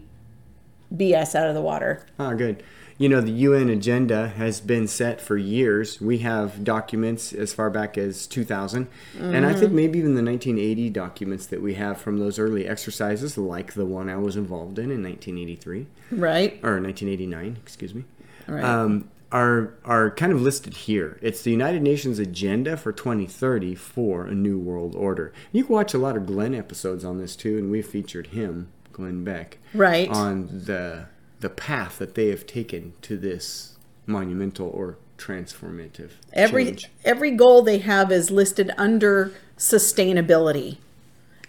BS 0.93 1.33
out 1.33 1.47
of 1.47 1.55
the 1.55 1.61
water. 1.61 2.05
Ah, 2.19 2.33
good. 2.33 2.61
You 3.01 3.09
know, 3.09 3.19
the 3.19 3.31
UN 3.31 3.67
agenda 3.69 4.27
has 4.27 4.61
been 4.61 4.87
set 4.87 5.19
for 5.19 5.35
years. 5.35 5.99
We 5.99 6.19
have 6.19 6.63
documents 6.63 7.33
as 7.33 7.51
far 7.51 7.71
back 7.71 7.97
as 7.97 8.27
2000. 8.27 8.87
And 9.19 9.43
I 9.43 9.53
think 9.53 9.71
maybe 9.71 9.97
even 9.97 10.13
the 10.13 10.21
1980 10.23 10.91
documents 10.91 11.47
that 11.47 11.63
we 11.63 11.73
have 11.73 11.99
from 11.99 12.19
those 12.19 12.37
early 12.37 12.67
exercises, 12.67 13.39
like 13.39 13.73
the 13.73 13.87
one 13.87 14.07
I 14.07 14.17
was 14.17 14.35
involved 14.35 14.77
in 14.77 14.91
in 14.91 15.01
1983, 15.01 15.87
Right? 16.11 16.59
or 16.63 16.79
1989, 16.79 17.57
excuse 17.59 17.95
me, 17.95 18.03
Right. 18.47 18.63
um, 18.63 19.09
are, 19.31 19.73
are 19.83 20.11
kind 20.11 20.31
of 20.31 20.39
listed 20.39 20.75
here. 20.75 21.17
It's 21.23 21.41
the 21.41 21.49
United 21.51 21.81
Nations 21.81 22.19
agenda 22.19 22.77
for 22.77 22.91
2030 22.91 23.73
for 23.73 24.25
a 24.25 24.35
new 24.35 24.59
world 24.59 24.93
order. 24.95 25.33
You 25.51 25.63
can 25.63 25.73
watch 25.73 25.95
a 25.95 25.97
lot 25.97 26.15
of 26.17 26.27
Glenn 26.27 26.53
episodes 26.53 27.03
on 27.03 27.17
this 27.17 27.35
too, 27.35 27.57
and 27.57 27.71
we've 27.71 27.87
featured 27.87 28.27
him, 28.27 28.67
Glenn 28.91 29.23
Beck 29.23 29.57
Right. 29.73 30.07
on 30.07 30.49
the 30.65 31.05
the 31.41 31.49
path 31.49 31.97
that 31.99 32.15
they 32.15 32.27
have 32.29 32.45
taken 32.47 32.93
to 33.01 33.17
this 33.17 33.75
monumental 34.05 34.69
or 34.69 34.97
transformative 35.17 36.11
Every 36.33 36.65
change. 36.65 36.89
every 37.05 37.31
goal 37.31 37.61
they 37.61 37.77
have 37.79 38.11
is 38.11 38.31
listed 38.31 38.71
under 38.77 39.31
sustainability. 39.57 40.77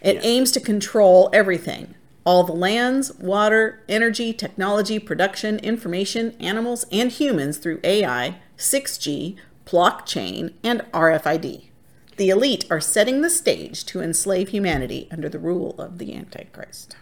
It 0.03 0.17
Yeah. 0.17 0.21
aims 0.25 0.51
to 0.53 0.61
control 0.61 1.31
everything. 1.33 1.95
All 2.25 2.45
the 2.45 2.53
lands, 2.53 3.13
water, 3.19 3.81
energy, 3.89 4.33
technology, 4.33 4.99
production, 4.99 5.59
information, 5.61 6.35
animals, 6.39 6.85
and 6.93 7.11
humans 7.11 7.57
through 7.59 7.81
AI, 7.83 8.37
6G, 8.57 9.37
blockchain, 9.67 10.53
and 10.63 10.83
RFID. 10.93 11.71
The 12.17 12.29
elite 12.29 12.65
are 12.71 12.81
setting 12.81 13.23
the 13.23 13.31
stage 13.31 13.85
to 13.87 14.01
enslave 14.01 14.49
humanity 14.51 15.09
under 15.11 15.29
the 15.29 15.39
rule 15.39 15.75
of 15.79 15.99
the 15.99 16.15
Antichrist. 16.15 16.95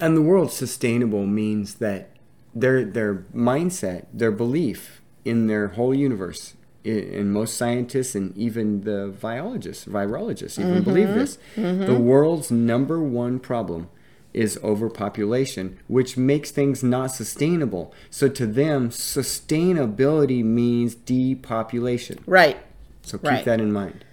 And 0.00 0.16
the 0.16 0.22
word 0.22 0.50
sustainable 0.50 1.26
means 1.26 1.74
that 1.74 2.08
their 2.54 2.84
their 2.84 3.14
mindset, 3.34 4.06
their 4.12 4.30
belief 4.30 5.02
in 5.24 5.46
their 5.46 5.68
whole 5.68 5.94
universe, 5.94 6.54
and 6.84 7.32
most 7.32 7.56
scientists 7.56 8.14
and 8.14 8.36
even 8.36 8.82
the 8.82 9.14
biologists, 9.20 9.86
virologists 9.86 10.58
even 10.58 10.74
mm-hmm. 10.74 10.84
believe 10.84 11.14
this. 11.14 11.38
Mm-hmm. 11.56 11.86
The 11.86 11.98
world's 11.98 12.50
number 12.50 13.00
one 13.00 13.40
problem 13.40 13.88
is 14.34 14.58
overpopulation, 14.62 15.78
which 15.86 16.16
makes 16.16 16.50
things 16.50 16.82
not 16.82 17.06
sustainable. 17.12 17.94
So 18.10 18.28
to 18.28 18.46
them, 18.46 18.90
sustainability 18.90 20.44
means 20.44 20.94
depopulation. 20.94 22.18
Right. 22.26 22.58
So 23.02 23.18
keep 23.18 23.30
Right. 23.30 23.44
that 23.44 23.60
in 23.60 23.72
mind. 23.72 24.04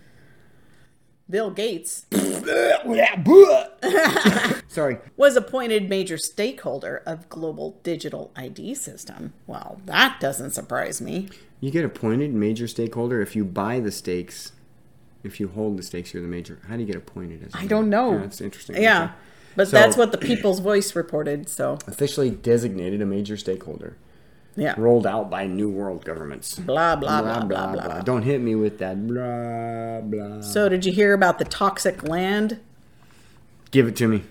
Bill 1.31 1.49
Gates 1.49 2.05
Sorry. 4.67 4.97
was 5.17 5.35
appointed 5.35 5.89
major 5.89 6.17
stakeholder 6.17 7.01
of 7.05 7.29
global 7.29 7.79
digital 7.83 8.31
ID 8.35 8.75
system. 8.75 9.33
Well, 9.47 9.79
that 9.85 10.19
doesn't 10.19 10.51
surprise 10.51 11.01
me. 11.01 11.29
You 11.59 11.71
get 11.71 11.85
appointed 11.85 12.33
major 12.33 12.67
stakeholder 12.67 13.21
if 13.21 13.35
you 13.35 13.45
buy 13.45 13.79
the 13.79 13.91
stakes. 13.91 14.51
If 15.23 15.39
you 15.39 15.47
hold 15.49 15.77
the 15.77 15.83
stakes, 15.83 16.13
you're 16.13 16.23
the 16.23 16.27
major. 16.29 16.59
How 16.67 16.75
do 16.75 16.81
you 16.81 16.87
get 16.87 16.95
appointed 16.95 17.43
as? 17.45 17.53
a 17.53 17.59
I 17.59 17.67
don't 17.67 17.89
know. 17.89 18.13
Yeah, 18.13 18.17
that's 18.19 18.41
interesting. 18.41 18.81
Yeah. 18.81 19.03
Okay. 19.03 19.13
But 19.55 19.67
So- 19.67 19.77
that's 19.77 19.95
what 19.97 20.11
the 20.11 20.17
People's 20.17 20.59
Voice 20.59 20.95
reported, 20.95 21.47
so 21.49 21.77
Officially 21.87 22.29
designated 22.31 23.01
a 23.01 23.05
major 23.05 23.37
stakeholder, 23.37 23.95
yeah. 24.55 24.75
rolled 24.77 25.07
out 25.07 25.29
by 25.29 25.47
New 25.47 25.69
World 25.69 26.05
governments. 26.05 26.59
Blah 26.59 26.95
blah 26.95 27.21
blah 27.21 27.45
blah 27.45 27.71
blah. 27.71 28.01
Don't 28.01 28.23
hit 28.23 28.41
me 28.41 28.55
with 28.55 28.79
that 28.79 29.07
blah 29.07 30.01
blah. 30.01 30.41
So 30.41 30.69
did 30.69 30.85
you 30.85 30.91
hear 30.91 31.13
about 31.13 31.39
the 31.39 31.45
toxic 31.45 32.03
land? 32.03 32.59
Give 33.71 33.87
it 33.87 33.95
to 33.97 34.07
me. 34.07 34.23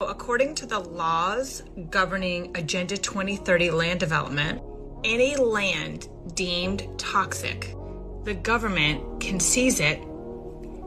According 0.00 0.56
to 0.56 0.66
the 0.66 0.80
laws 0.80 1.62
governing 1.90 2.56
Agenda 2.56 2.96
2030 2.96 3.70
land 3.70 4.00
development, 4.00 4.60
any 5.04 5.36
land 5.36 6.08
deemed 6.34 6.88
toxic, 6.98 7.74
the 8.24 8.34
government 8.34 9.20
can 9.20 9.38
seize 9.38 9.78
it 9.78 10.00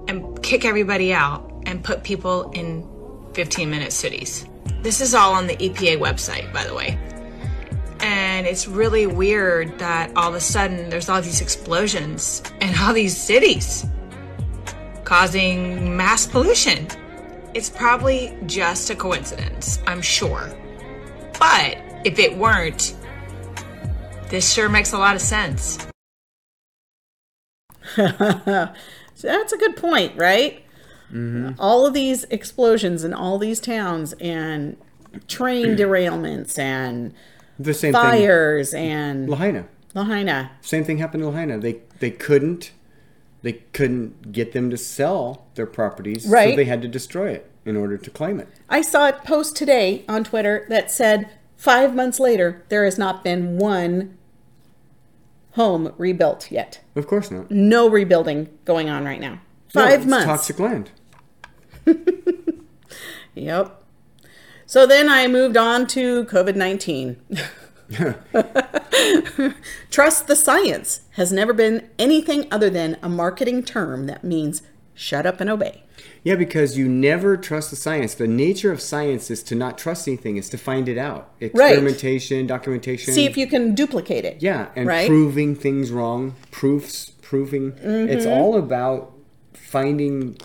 and 0.08 0.42
kick 0.44 0.66
everybody 0.66 1.14
out 1.14 1.50
and 1.66 1.84
put 1.84 2.04
people 2.04 2.52
in 2.52 2.88
15 3.34 3.70
minute 3.70 3.94
cities. 3.94 4.46
This 4.82 5.02
is 5.02 5.14
all 5.14 5.34
on 5.34 5.48
the 5.48 5.56
EPA 5.58 5.98
website, 6.00 6.52
by 6.54 6.64
the 6.66 6.74
way. 6.74 6.98
And 8.00 8.46
it's 8.46 8.68
really 8.68 9.08
weird 9.08 9.80
that 9.80 10.16
all 10.16 10.30
of 10.30 10.36
a 10.36 10.40
sudden 10.40 10.90
there's 10.90 11.10
all 11.10 11.22
these 11.22 11.42
explosions 11.42 12.44
in 12.62 12.76
all 12.78 12.94
these 12.94 13.18
cities 13.18 13.86
causing 15.06 15.96
mass 15.96 16.26
pollution. 16.26 16.88
It's 17.54 17.70
probably 17.70 18.38
just 18.48 18.90
a 18.90 18.96
coincidence, 18.96 19.80
I'm 19.88 20.02
sure. 20.02 20.52
But 21.40 21.78
if 22.04 22.20
it 22.20 22.38
weren't, 22.38 22.96
this 24.30 24.52
sure 24.52 24.68
makes 24.68 24.92
a 24.94 24.98
lot 24.98 25.16
of 25.16 25.22
sense. 25.22 25.88
So 27.96 28.08
that's 29.22 29.54
a 29.54 29.58
good 29.58 29.78
point, 29.78 30.18
right? 30.18 30.65
Mm-hmm. 31.12 31.52
All 31.60 31.86
of 31.86 31.94
these 31.94 32.24
explosions 32.26 33.04
in 33.04 33.14
all 33.14 33.38
these 33.38 33.60
towns 33.60 34.14
and 34.14 34.78
train 35.28 35.68
derailments 35.78 36.58
and 36.58 37.14
The 37.60 37.74
same 37.74 37.94
fires 37.94 38.74
and. 38.74 39.30
Lahaina. 39.30 39.68
Lahaina. 39.94 40.52
Same 40.62 40.84
thing 40.84 40.98
happened 40.98 41.24
to 41.24 41.30
Lahaina. 41.30 41.58
They 41.58 41.82
they 42.00 42.12
couldn't 42.12 42.72
they 43.42 43.54
couldn't 43.74 44.32
get 44.32 44.54
them 44.54 44.70
to 44.72 44.78
sell 44.78 45.46
their 45.56 45.68
properties, 45.68 46.26
right. 46.26 46.52
so 46.52 46.56
they 46.56 46.66
had 46.66 46.82
to 46.82 46.88
destroy 46.88 47.30
it 47.30 47.50
in 47.64 47.78
order 47.78 47.98
to 47.98 48.10
claim 48.10 48.40
it. 48.40 48.48
I 48.70 48.82
saw 48.82 49.08
a 49.08 49.14
post 49.14 49.56
today 49.56 50.04
on 50.10 50.24
Twitter 50.24 50.66
that 50.70 50.92
said 50.92 51.30
five 51.56 51.96
months 51.96 52.20
later 52.20 52.64
there 52.70 52.84
has 52.86 52.98
not 52.98 53.24
been 53.24 53.58
one 53.58 54.18
home 55.52 55.94
rebuilt 55.98 56.52
yet. 56.52 56.82
Of 56.96 57.08
course 57.08 57.32
not. 57.32 57.50
No 57.50 57.90
rebuilding 57.90 58.50
going 58.66 58.90
on 58.90 59.06
right 59.06 59.22
now. 59.22 59.40
Five 59.76 60.02
it's 60.02 60.10
months. 60.10 60.26
Toxic 60.26 60.60
land. 60.60 60.92
Yep. 63.36 63.84
So 64.66 64.88
then 64.88 65.10
I 65.10 65.28
moved 65.28 65.58
on 65.58 65.88
to 65.88 66.24
COVID 66.26 66.56
19. 66.56 67.18
Trust 69.92 70.28
the 70.28 70.36
science 70.36 71.02
has 71.12 71.32
never 71.32 71.54
been 71.54 71.88
anything 72.00 72.48
other 72.52 72.70
than 72.70 72.98
a 73.04 73.10
marketing 73.10 73.64
term 73.64 74.08
that 74.08 74.24
means 74.24 74.62
shut 74.94 75.26
up 75.26 75.42
and 75.42 75.50
obey. 75.50 75.84
Yeah, 76.24 76.36
because 76.36 76.78
you 76.78 76.88
never 76.88 77.38
trust 77.38 77.70
the 77.70 77.76
science. 77.76 78.16
The 78.16 78.26
nature 78.28 78.72
of 78.72 78.82
science 78.82 79.30
is 79.30 79.44
to 79.44 79.54
not 79.56 79.78
trust 79.78 80.08
anything, 80.08 80.38
is 80.38 80.50
to 80.50 80.58
find 80.58 80.90
it 80.90 80.98
out. 80.98 81.32
Experimentation, 81.40 82.48
documentation. 82.48 83.14
See 83.14 83.26
if 83.26 83.38
you 83.38 83.46
can 83.48 83.76
duplicate 83.76 84.26
it. 84.26 84.42
Yeah, 84.42 84.70
and 84.76 84.88
right? 84.88 85.08
proving 85.08 85.56
things 85.56 85.92
wrong, 85.92 86.36
proofs, 86.50 87.12
proving. 87.22 87.74
It's 87.82 88.26
Mhm. 88.26 88.36
all 88.36 88.58
about 88.58 89.14
finding 89.76 90.38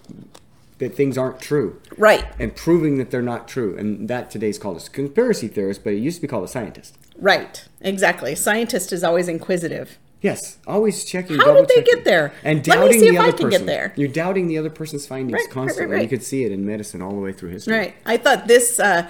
that 0.79 0.95
things 0.97 1.17
aren't 1.17 1.41
true. 1.41 1.81
Right. 1.97 2.27
And 2.41 2.57
proving 2.57 2.99
that 2.99 3.11
they're 3.13 3.23
not 3.35 3.47
true. 3.47 3.77
And 3.77 4.09
that 4.09 4.29
today's 4.31 4.59
called 4.59 4.77
a 4.79 4.91
conspiracy 4.91 5.47
theorist, 5.47 5.85
but 5.85 5.93
it 5.93 5.99
used 5.99 6.17
to 6.17 6.23
be 6.23 6.27
called 6.27 6.43
a 6.45 6.49
scientist. 6.49 6.97
Right. 7.17 7.65
Exactly. 7.81 8.35
Scientist 8.35 8.93
is 8.93 9.05
always 9.05 9.29
inquisitive. 9.29 9.99
Yes, 10.21 10.59
always 10.67 11.05
checking. 11.05 11.39
How 11.39 11.55
did 11.55 11.69
they 11.69 11.77
checking. 11.77 11.95
get 11.95 12.05
there? 12.05 12.33
And 12.43 12.67
Let 12.67 12.79
me 12.79 12.83
doubting 12.83 13.01
see 13.01 13.09
the 13.11 13.15
if 13.15 13.21
I 13.21 13.29
other 13.29 13.37
can 13.39 13.49
get 13.51 13.53
person. 13.61 13.67
there. 13.67 13.93
You're 13.97 14.09
doubting 14.09 14.49
the 14.49 14.59
other 14.59 14.69
person's 14.69 15.07
findings 15.07 15.33
Right, 15.33 15.39
right, 15.39 15.45
right, 15.47 15.55
constantly. 15.55 15.95
right. 15.97 16.03
You 16.03 16.09
could 16.09 16.23
see 16.25 16.45
it 16.45 16.51
in 16.53 16.67
medicine 16.67 17.01
all 17.01 17.13
the 17.13 17.21
way 17.21 17.33
through 17.33 17.51
history. 17.51 17.75
Right. 17.77 17.95
I 18.05 18.17
thought 18.17 18.49
this 18.49 18.81
uh, 18.81 19.09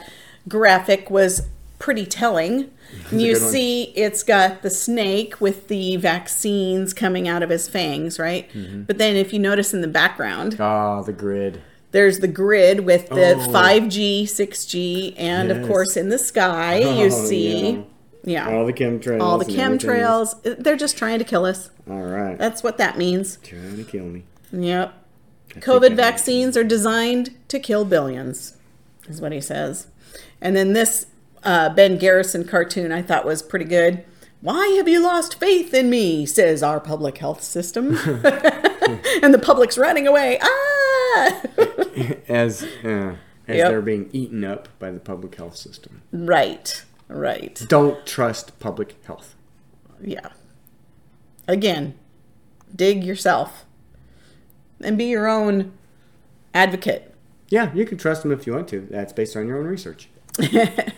graphic 0.49 1.11
was 1.11 1.49
pretty 1.81 2.07
telling. 2.07 2.71
You 3.11 3.35
see, 3.35 3.85
it's 3.97 4.23
got 4.23 4.63
the 4.63 4.71
snake 4.71 5.41
with 5.41 5.67
the 5.67 5.97
vaccines 5.97 6.93
coming 6.95 7.27
out 7.27 7.43
of 7.43 7.51
his 7.51 7.69
fangs, 7.69 8.19
right? 8.21 8.49
Mhm. 8.53 8.87
But 8.87 8.99
then, 8.99 9.17
if 9.17 9.33
you 9.33 9.39
notice 9.41 9.75
in 9.75 9.81
the 9.81 9.89
background, 9.89 10.57
Ah, 10.61 11.03
the 11.03 11.13
grid. 11.13 11.61
there's 11.93 12.19
the 12.21 12.29
grid 12.29 12.81
with 12.81 13.09
the 13.09 13.35
Oh. 13.37 13.51
5G, 13.53 14.25
6G, 14.27 15.15
and 15.17 15.51
of 15.51 15.67
course, 15.67 15.97
in 15.97 16.09
the 16.11 16.19
sky, 16.19 16.79
you 16.79 17.07
Oh, 17.07 17.09
see, 17.09 17.85
yeah, 18.25 18.49
All 18.55 18.67
the 18.67 18.73
chemtrails. 18.73 19.21
all 19.21 19.39
the 19.39 19.45
chemtrails. 19.47 20.35
They're 20.43 20.77
just 20.77 20.97
trying 20.99 21.19
to 21.19 21.25
kill 21.25 21.45
us. 21.47 21.71
All 21.89 22.03
right. 22.03 22.37
That's 22.39 22.63
what 22.63 22.77
that 22.79 22.99
means. 22.99 23.39
Trying 23.43 23.77
to 23.77 23.85
kill 23.85 24.05
me. 24.05 24.23
Yep. 24.53 24.95
think 25.53 25.65
COVID 25.65 25.95
vaccines 25.97 26.57
are 26.57 26.63
designed 26.63 27.31
to 27.49 27.59
kill 27.59 27.85
billions, 27.85 28.53
is 29.09 29.21
what 29.21 29.33
he 29.33 29.41
says. 29.41 29.89
And 30.41 30.55
then 30.55 30.75
this 30.75 31.07
uh, 31.45 31.69
Ben 31.71 31.97
Garrison 31.99 32.45
cartoon 32.45 32.93
I 32.93 33.03
thought 33.03 33.25
was 33.25 33.43
pretty 33.43 33.65
good. 33.65 34.05
Why 34.41 34.69
have 34.79 34.89
you 34.89 35.03
lost 35.03 35.39
faith 35.39 35.75
in 35.75 35.91
me? 35.91 36.25
Says 36.27 36.63
our 36.63 36.81
public 36.81 37.19
health 37.19 37.43
system. 37.43 37.89
and 39.23 39.35
the 39.35 39.41
public's 39.43 39.77
running 39.77 40.07
away. 40.07 40.39
Ah! 40.43 41.43
as 42.29 42.63
uh, 42.85 43.17
as 43.49 43.57
Yep. 43.57 43.69
they're 43.69 43.83
being 43.83 44.09
eaten 44.13 44.45
up 44.45 44.69
by 44.79 44.91
the 44.91 45.01
public 45.01 45.35
health 45.35 45.57
system. 45.57 46.03
right, 46.13 46.85
right. 47.09 47.63
Don't 47.69 48.07
trust 48.07 48.59
public 48.61 48.95
health. 49.05 49.35
Yeah. 50.01 50.29
Again, 51.49 51.95
dig 52.75 53.03
yourself 53.03 53.65
and 54.81 54.97
be 54.97 55.07
your 55.07 55.27
own 55.29 55.73
advocate. 56.55 57.13
Yeah, 57.49 57.75
you 57.75 57.85
can 57.85 57.99
trust 57.99 58.23
them 58.23 58.31
if 58.31 58.47
you 58.47 58.53
want 58.55 58.69
to. 58.69 58.87
That's 58.89 59.13
based 59.13 59.37
on 59.37 59.49
your 59.49 59.59
own 59.59 59.67
research. 59.67 60.09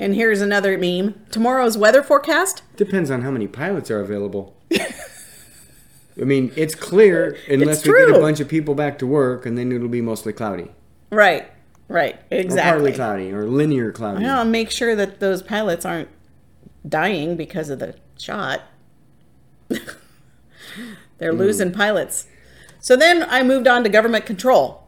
And 0.00 0.14
here's 0.14 0.40
another 0.40 0.78
meme. 0.78 1.20
Tomorrow's 1.32 1.76
weather 1.76 2.04
forecast 2.04 2.62
Depends 2.76 3.10
on 3.10 3.22
how 3.22 3.32
many 3.32 3.48
pilots 3.48 3.90
are 3.90 4.00
available. 4.00 4.54
I 4.72 6.24
mean, 6.24 6.52
it's 6.54 6.76
clear 6.76 7.36
unless 7.50 7.78
It's 7.78 7.86
we 7.88 7.94
get 7.94 8.08
a 8.08 8.12
true. 8.12 8.20
bunch 8.20 8.38
of 8.38 8.46
people 8.48 8.76
back 8.76 8.98
to 9.00 9.06
work, 9.08 9.44
and 9.44 9.58
then 9.58 9.72
it'll 9.72 9.88
be 9.88 10.00
mostly 10.00 10.32
cloudy, 10.32 10.70
Right, 11.10 11.50
right, 11.88 12.14
or 12.14 12.18
partly 12.20 12.38
exactly. 12.38 12.92
cloudy, 12.92 13.32
or 13.32 13.46
linear 13.48 13.90
cloudy. 13.90 14.22
Well, 14.22 14.44
make 14.44 14.70
sure 14.70 14.94
that 14.94 15.18
those 15.20 15.42
pilots 15.42 15.84
aren't 15.84 16.08
dying 16.88 17.36
because 17.36 17.68
of 17.70 17.80
the 17.80 17.96
shot. 18.18 18.62
They're 21.18 21.32
Hmm. 21.32 21.38
losing 21.38 21.72
pilots. 21.72 22.26
So 22.80 22.94
then 22.96 23.24
I 23.28 23.42
moved 23.42 23.66
on 23.66 23.82
to 23.82 23.88
government 23.88 24.26
control. 24.26 24.87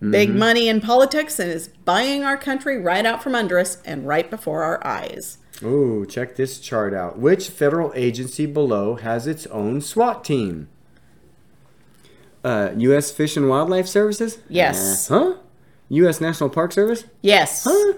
Big 0.00 0.30
Mhm. 0.30 0.36
money 0.36 0.68
in 0.68 0.80
politics 0.80 1.38
and 1.40 1.50
is 1.50 1.68
buying 1.84 2.22
our 2.22 2.36
country 2.36 2.80
right 2.80 3.04
out 3.04 3.22
from 3.22 3.34
under 3.34 3.58
us 3.58 3.78
and 3.84 4.06
right 4.06 4.30
before 4.30 4.62
our 4.62 4.84
eyes. 4.86 5.38
Ooh, 5.64 6.06
check 6.06 6.36
this 6.36 6.60
chart 6.60 6.94
out. 6.94 7.18
Which 7.18 7.48
federal 7.48 7.92
agency 7.96 8.46
below 8.46 8.94
has 8.94 9.26
its 9.26 9.46
own 9.48 9.80
SWAT 9.80 10.24
team? 10.24 10.68
Uh, 12.44 12.70
U.S. 12.76 13.10
Fish 13.10 13.36
and 13.36 13.48
Wildlife 13.48 13.88
Services? 13.88 14.38
Yes. 14.48 15.10
Uh, 15.10 15.18
huh? 15.18 15.34
U.S. 15.88 16.20
National 16.20 16.48
Park 16.48 16.72
Service? 16.72 17.04
Yes. 17.20 17.64
Huh? 17.64 17.94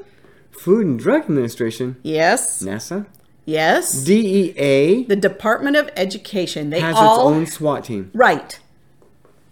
Food 0.51 0.87
and 0.87 0.99
Drug 0.99 1.23
Administration? 1.25 1.97
Yes. 2.03 2.63
NASA? 2.63 3.07
Yes. 3.45 3.93
DEA 4.05 5.05
The 5.05 5.17
Department 5.17 5.77
of 5.77 5.91
Education. 5.97 6.71
They 6.71 6.81
has 6.81 6.97
all 6.97 7.29
its 7.29 7.37
own 7.37 7.47
SWAT 7.47 7.85
team. 7.85 8.11
right. 8.15 8.59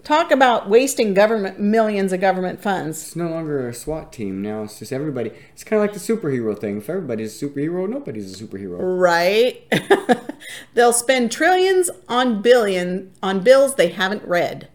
Talk 0.08 0.30
about 0.30 0.70
wasting 0.70 1.12
government 1.12 1.60
millions 1.60 2.14
of 2.14 2.20
government 2.22 2.62
funds. 2.62 3.08
It's 3.08 3.14
no 3.14 3.28
longer 3.28 3.68
a 3.68 3.74
SWAT 3.74 4.10
team 4.10 4.40
now. 4.40 4.62
It's 4.62 4.78
just 4.78 4.90
everybody. 4.90 5.32
It's 5.52 5.62
kind 5.62 5.82
of 5.82 5.86
like 5.86 5.92
the 5.92 6.00
superhero 6.00 6.58
thing. 6.58 6.78
If 6.78 6.88
everybody's 6.88 7.42
a 7.42 7.46
superhero, 7.46 7.86
nobody's 7.86 8.40
a 8.40 8.42
superhero. 8.42 8.78
Right. 8.80 9.70
They'll 10.74 10.94
spend 10.94 11.30
trillions 11.30 11.90
on 12.08 12.40
billion 12.40 13.12
on 13.22 13.40
bills 13.40 13.74
they 13.74 13.88
haven't 13.88 14.24
read, 14.24 14.68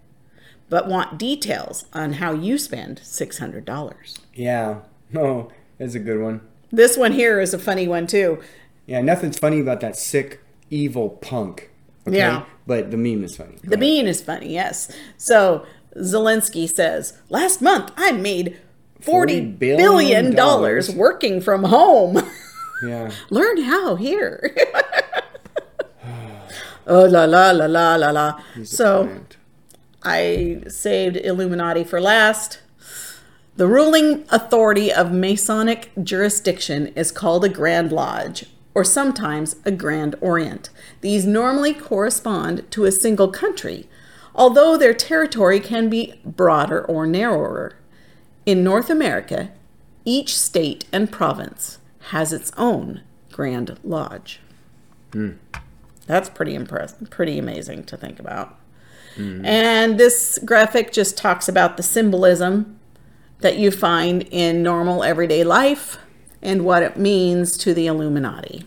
but 0.70 0.88
want 0.88 1.18
details 1.18 1.86
on 1.94 2.14
how 2.14 2.34
you 2.34 2.60
spend 2.60 3.00
six 3.00 3.40
hundred 3.40 3.66
dollars. 3.66 4.20
Yeah. 4.36 4.82
No, 5.12 5.22
oh, 5.26 5.52
that's 5.80 5.96
a 5.96 6.00
good 6.00 6.22
one. 6.22 6.42
This 6.72 6.96
one 6.96 7.14
here 7.14 7.42
is 7.42 7.56
a 7.56 7.60
funny 7.60 7.88
one 7.88 8.06
too. 8.06 8.40
Yeah, 8.86 9.02
nothing's 9.02 9.40
funny 9.40 9.60
about 9.60 9.80
that 9.80 9.98
sick, 9.98 10.42
evil 10.70 11.10
punk. 11.10 11.72
Okay? 12.08 12.18
Yeah. 12.18 12.46
But 12.66 12.92
the 12.92 12.98
meme 12.98 13.24
is 13.24 13.36
funny. 13.36 13.58
The 13.64 13.78
meme 13.78 14.08
is 14.08 14.22
funny, 14.22 14.54
yes. 14.54 14.92
So 15.18 15.66
Zelensky 15.98 16.68
says, 16.74 17.18
last 17.30 17.62
month 17.62 17.92
I 17.98 18.12
made 18.14 18.58
forty 19.02 19.42
$40 19.42 19.60
billion 19.60 19.78
billion 19.78 20.36
dollars 20.36 20.90
working 20.94 21.42
from 21.42 21.66
home. 21.66 22.22
Yeah. 22.86 23.12
Learn 23.30 23.62
how 23.62 23.96
here. 23.96 24.54
oh 26.86 27.06
la 27.06 27.24
la 27.24 27.52
la 27.52 27.66
la 27.66 27.96
la 27.96 28.10
la. 28.12 28.42
So. 28.66 29.10
I 30.04 30.64
saved 30.68 31.16
Illuminati 31.16 31.86
for 31.86 32.02
last. 32.02 32.60
The 33.56 33.68
ruling 33.68 34.26
authority 34.32 34.92
of 34.92 35.14
Masonic 35.14 35.92
jurisdiction 36.04 36.88
is 36.88 37.10
called 37.12 37.46
a 37.46 37.50
Grand 37.50 37.94
Lodge, 37.94 38.48
or 38.76 38.84
sometimes 38.84 39.56
a 39.66 39.72
Grand 39.72 40.16
Orient. 40.22 40.70
These 41.02 41.26
normally 41.26 41.74
correspond 41.74 42.70
to 42.72 42.86
a 42.86 42.92
single 42.92 43.32
country, 43.32 43.88
although 44.34 44.78
their 44.78 44.94
territory 44.94 45.60
can 45.60 45.90
be 45.90 46.20
broader 46.26 46.84
or 46.84 47.06
narrower. 47.06 47.76
In 48.46 48.64
North 48.64 48.90
America, 48.90 49.52
each 50.06 50.38
state 50.38 50.86
and 50.92 51.12
province 51.12 51.78
has 52.10 52.34
its 52.34 52.52
own 52.58 53.02
Grand 53.32 53.80
Lodge. 53.84 54.40
Hmm. 55.14 55.32
That's 56.06 56.30
pretty 56.30 56.56
impressive, 56.56 57.10
pretty 57.10 57.40
amazing 57.40 57.86
to 57.86 57.96
think 57.96 58.20
about. 58.20 58.60
And 59.46 60.00
this 60.00 60.40
graphic 60.44 60.92
just 60.92 61.18
talks 61.18 61.48
about 61.48 61.78
the 61.78 61.84
symbolism 61.84 62.80
that 63.40 63.58
you 63.58 63.72
find 63.72 64.24
in 64.32 64.64
normal 64.64 65.04
everyday 65.04 65.44
life 65.44 65.98
and 66.44 66.64
what 66.66 66.84
it 66.84 66.98
means 66.98 67.58
to 67.58 67.74
the 67.74 67.88
Illuminati. 67.88 68.66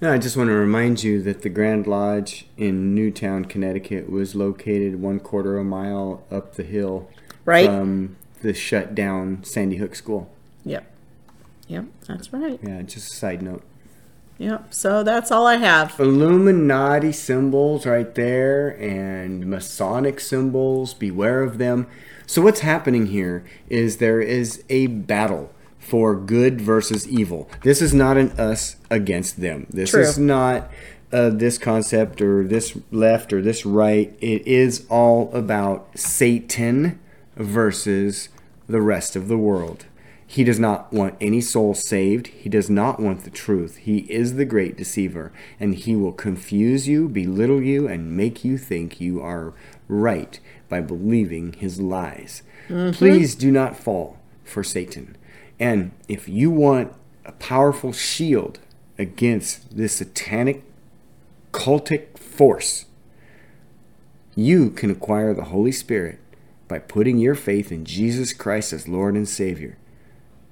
No, 0.00 0.12
I 0.12 0.18
just 0.18 0.36
want 0.36 0.48
to 0.48 0.54
remind 0.54 1.04
you 1.04 1.22
that 1.22 1.42
the 1.42 1.50
Grand 1.50 1.86
Lodge 1.86 2.46
in 2.56 2.94
Newtown, 2.94 3.44
Connecticut 3.44 4.10
was 4.10 4.34
located 4.34 5.00
one 5.00 5.20
quarter 5.20 5.56
of 5.58 5.60
a 5.60 5.64
mile 5.68 6.24
up 6.30 6.54
the 6.56 6.62
hill 6.62 7.08
Right. 7.44 7.66
from 7.66 8.16
the 8.40 8.54
shut 8.54 8.94
down 8.94 9.44
Sandy 9.44 9.76
Hook 9.76 9.94
School. 9.94 10.30
Yep. 10.64 10.84
Yep, 11.68 11.84
that's 12.08 12.32
right. 12.32 12.58
Yeah, 12.62 12.82
just 12.82 13.12
a 13.12 13.16
side 13.16 13.42
note. 13.42 13.62
Yep. 14.38 14.72
So 14.72 15.02
that's 15.02 15.30
all 15.30 15.46
I 15.46 15.56
have. 15.56 16.00
Illuminati 16.00 17.12
symbols 17.12 17.84
right 17.84 18.14
there 18.14 18.70
and 18.80 19.46
Masonic 19.46 20.18
symbols, 20.18 20.94
beware 20.94 21.42
of 21.42 21.58
them. 21.58 21.86
So, 22.26 22.40
what's 22.40 22.60
happening 22.60 23.06
here 23.08 23.44
is 23.68 23.98
there 23.98 24.20
is 24.22 24.64
a 24.70 24.86
battle 24.86 25.52
for 25.80 26.14
good 26.14 26.60
versus 26.60 27.08
evil. 27.08 27.50
This 27.64 27.82
is 27.82 27.92
not 27.92 28.16
an 28.16 28.30
us 28.32 28.76
against 28.90 29.40
them. 29.40 29.66
This 29.70 29.90
True. 29.90 30.02
is 30.02 30.18
not 30.18 30.70
uh, 31.12 31.30
this 31.30 31.58
concept 31.58 32.20
or 32.20 32.46
this 32.46 32.78
left 32.92 33.32
or 33.32 33.42
this 33.42 33.66
right. 33.66 34.16
It 34.20 34.46
is 34.46 34.86
all 34.88 35.32
about 35.34 35.98
Satan 35.98 37.00
versus 37.34 38.28
the 38.68 38.80
rest 38.80 39.16
of 39.16 39.26
the 39.26 39.38
world. 39.38 39.86
He 40.26 40.44
does 40.44 40.60
not 40.60 40.92
want 40.92 41.16
any 41.20 41.40
soul 41.40 41.74
saved. 41.74 42.28
He 42.28 42.48
does 42.48 42.70
not 42.70 43.00
want 43.00 43.24
the 43.24 43.30
truth. 43.30 43.78
He 43.78 44.00
is 44.02 44.36
the 44.36 44.44
great 44.44 44.76
deceiver, 44.76 45.32
and 45.58 45.74
he 45.74 45.96
will 45.96 46.12
confuse 46.12 46.86
you, 46.86 47.08
belittle 47.08 47.60
you, 47.60 47.88
and 47.88 48.16
make 48.16 48.44
you 48.44 48.56
think 48.56 49.00
you 49.00 49.20
are 49.20 49.54
right 49.88 50.38
by 50.68 50.82
believing 50.82 51.54
his 51.54 51.80
lies. 51.80 52.44
Please 52.68 53.34
do 53.34 53.50
not 53.50 53.76
fall 53.76 54.18
for 54.44 54.62
Satan. 54.62 55.16
And 55.60 55.92
if 56.08 56.26
you 56.28 56.50
want 56.50 56.94
a 57.26 57.32
powerful 57.32 57.92
shield 57.92 58.58
against 58.98 59.76
this 59.76 59.96
satanic 59.96 60.64
cultic 61.52 62.18
force, 62.18 62.86
you 64.34 64.70
can 64.70 64.90
acquire 64.90 65.34
the 65.34 65.44
Holy 65.44 65.72
Spirit 65.72 66.18
by 66.66 66.78
putting 66.78 67.18
your 67.18 67.34
faith 67.34 67.70
in 67.70 67.84
Jesus 67.84 68.32
Christ 68.32 68.72
as 68.72 68.88
Lord 68.88 69.14
and 69.14 69.28
Savior. 69.28 69.76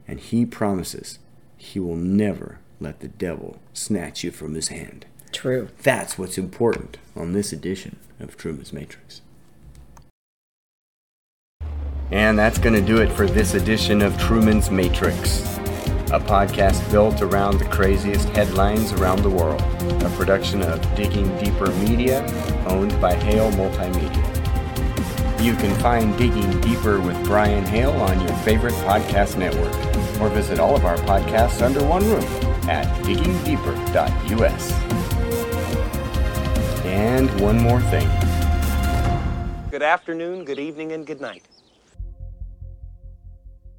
And 0.07 0.21
He 0.21 0.45
promises 0.45 1.19
He 1.57 1.81
will 1.81 1.97
never 1.97 2.59
let 2.79 3.01
the 3.01 3.09
devil 3.09 3.59
snatch 3.73 4.23
you 4.23 4.31
from 4.31 4.55
His 4.55 4.69
hand. 4.69 5.07
True. 5.33 5.69
That's 5.83 6.19
what's 6.19 6.39
important 6.39 6.99
on 7.17 7.33
this 7.33 7.53
edition 7.53 7.97
of 8.21 8.37
Truman's 8.37 8.73
Matrix. 8.73 9.23
And 12.11 12.39
that's 12.39 12.57
going 12.57 12.75
to 12.75 12.81
do 12.81 13.03
it 13.03 13.13
for 13.13 13.27
this 13.27 13.53
edition 13.53 14.01
of 14.01 14.19
Truman's 14.19 14.71
Matrix, 14.71 15.43
a 16.11 16.19
podcast 16.19 16.91
built 16.91 17.21
around 17.21 17.59
the 17.59 17.67
craziest 17.67 18.31
headlines 18.31 18.93
around 18.95 19.23
the 19.23 19.29
world, 19.29 19.61
a 20.03 20.11
production 20.17 20.63
of 20.63 20.81
Digging 20.95 21.29
Deeper 21.37 21.71
Media, 21.73 22.25
owned 22.67 22.99
by 22.99 23.15
Hale 23.15 23.51
Multimedia. 23.53 24.25
You 25.43 25.55
can 25.55 25.79
find 25.81 26.17
Digging 26.17 26.61
Deeper 26.63 26.99
with 26.99 27.23
Brian 27.25 27.67
Hale 27.67 27.93
on 27.93 28.19
your 28.23 28.35
favorite 28.39 28.75
podcast 28.75 29.37
network, 29.37 29.75
or 30.19 30.31
visit 30.31 30.59
all 30.59 30.75
of 30.75 30.87
our 30.87 30.97
podcasts 30.99 31.61
under 31.61 31.85
one 31.85 32.05
roof 32.07 32.45
at 32.69 32.87
diggingdeeper.us. 33.05 34.73
And 36.87 37.41
one 37.41 37.59
more 37.61 37.83
thing. 37.83 38.09
Good 39.71 39.83
afternoon, 39.83 40.47
good 40.47 40.59
evening, 40.59 40.93
and 40.93 41.07
good 41.07 41.21
night. 41.21 41.45